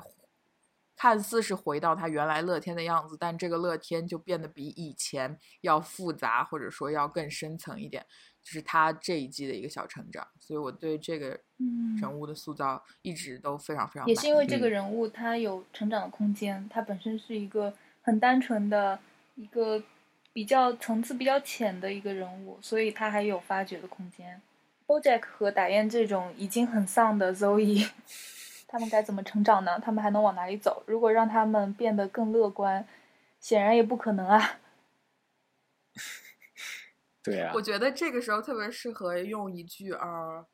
[0.95, 8.07] 看似是回到他原来乐天的样子，但这个乐天就变得比以前要复杂，或者说要更深层一点，
[8.43, 10.27] 就是他这一季的一个小成长。
[10.39, 17.73] 所以我对这个嗯人物的塑造一直都非常非常也是因为这个人物他有成长的空间，他本身是一个
[18.03, 18.99] 很单纯的
[19.37, 19.83] 一个
[20.33, 24.41] 比较层次比较浅的一个人物，所以他还有发掘的空间。
[24.87, 27.89] BoJack 和打雁这种已经很丧的 Zoe，
[28.67, 29.79] 他们该怎么成长呢？
[29.79, 30.83] 他们还能往哪里走？
[30.87, 32.87] 如果让他们变得更乐观，
[33.41, 34.59] 显然也不可能啊。
[37.23, 40.45] 对啊我，觉得这个时候特别适合用一句呃，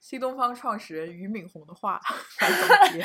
[0.00, 2.00] 新东方创始人俞敏洪的话
[2.40, 2.58] 来总
[2.92, 3.04] 结：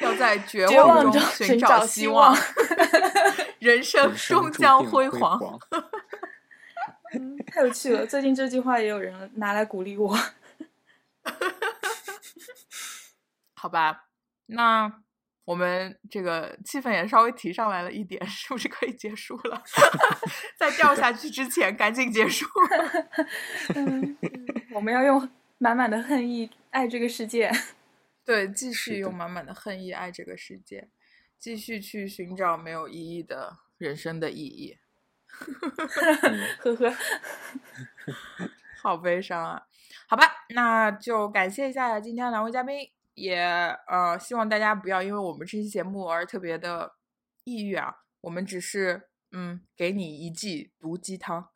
[0.00, 2.36] 要在绝绝望中中寻寻找希希望
[3.60, 5.08] 人生终将辉。
[5.08, 5.40] 煌。
[7.14, 8.06] 嗯，太有趣了！
[8.06, 10.14] 最近这句话也有人拿来鼓励我。
[13.56, 14.04] 好吧，
[14.46, 15.00] 那
[15.48, 19.62] 我们这个气氛也稍微提上来了一点， 是不是可以结束了？
[20.60, 22.44] 在掉下去之前，赶紧结束。
[23.74, 24.14] 嗯，
[24.74, 25.26] 我们要用
[25.56, 27.50] 满满的恨意爱这个世界。
[28.26, 30.86] 对，继续用满满的恨意爱这个世界，
[31.38, 34.76] 继续去寻找没有意义的人生的意义。
[35.28, 36.94] 呵呵，
[38.82, 39.62] 好悲伤啊！
[40.08, 43.36] 好吧，那就感谢一下今天两位嘉宾，也
[43.88, 46.92] 呃希望大家不要因为我们这期节目而特别的
[47.44, 51.48] 抑郁啊，我们只是嗯给你一剂毒鸡汤。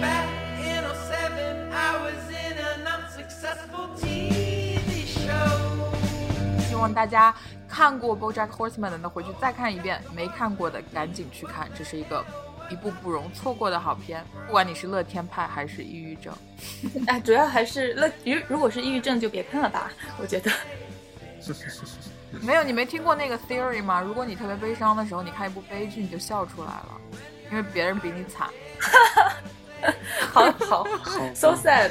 [0.00, 0.26] Back
[0.58, 6.60] in 07, I was in an unsuccessful TV show.
[6.68, 7.34] 希望大家
[7.68, 12.24] 看过《BoJack Horseman》的，回去再看一遍；没看过的，赶紧去看，这是一个
[12.70, 14.24] 一部不容错过的好片。
[14.46, 16.34] 不管你是乐天派还是抑郁症，
[17.06, 19.90] 哎，主要还是乐，如如果是抑郁症就别看了吧，
[20.20, 20.50] 我觉得。
[22.42, 24.00] 没有你没听过那个 theory 吗？
[24.00, 27.00] 如果你特别悲伤的时候，你看一部悲剧，你就笑出来了，
[27.50, 28.48] 因为别人比你惨。
[30.32, 31.90] 好好好，so sad。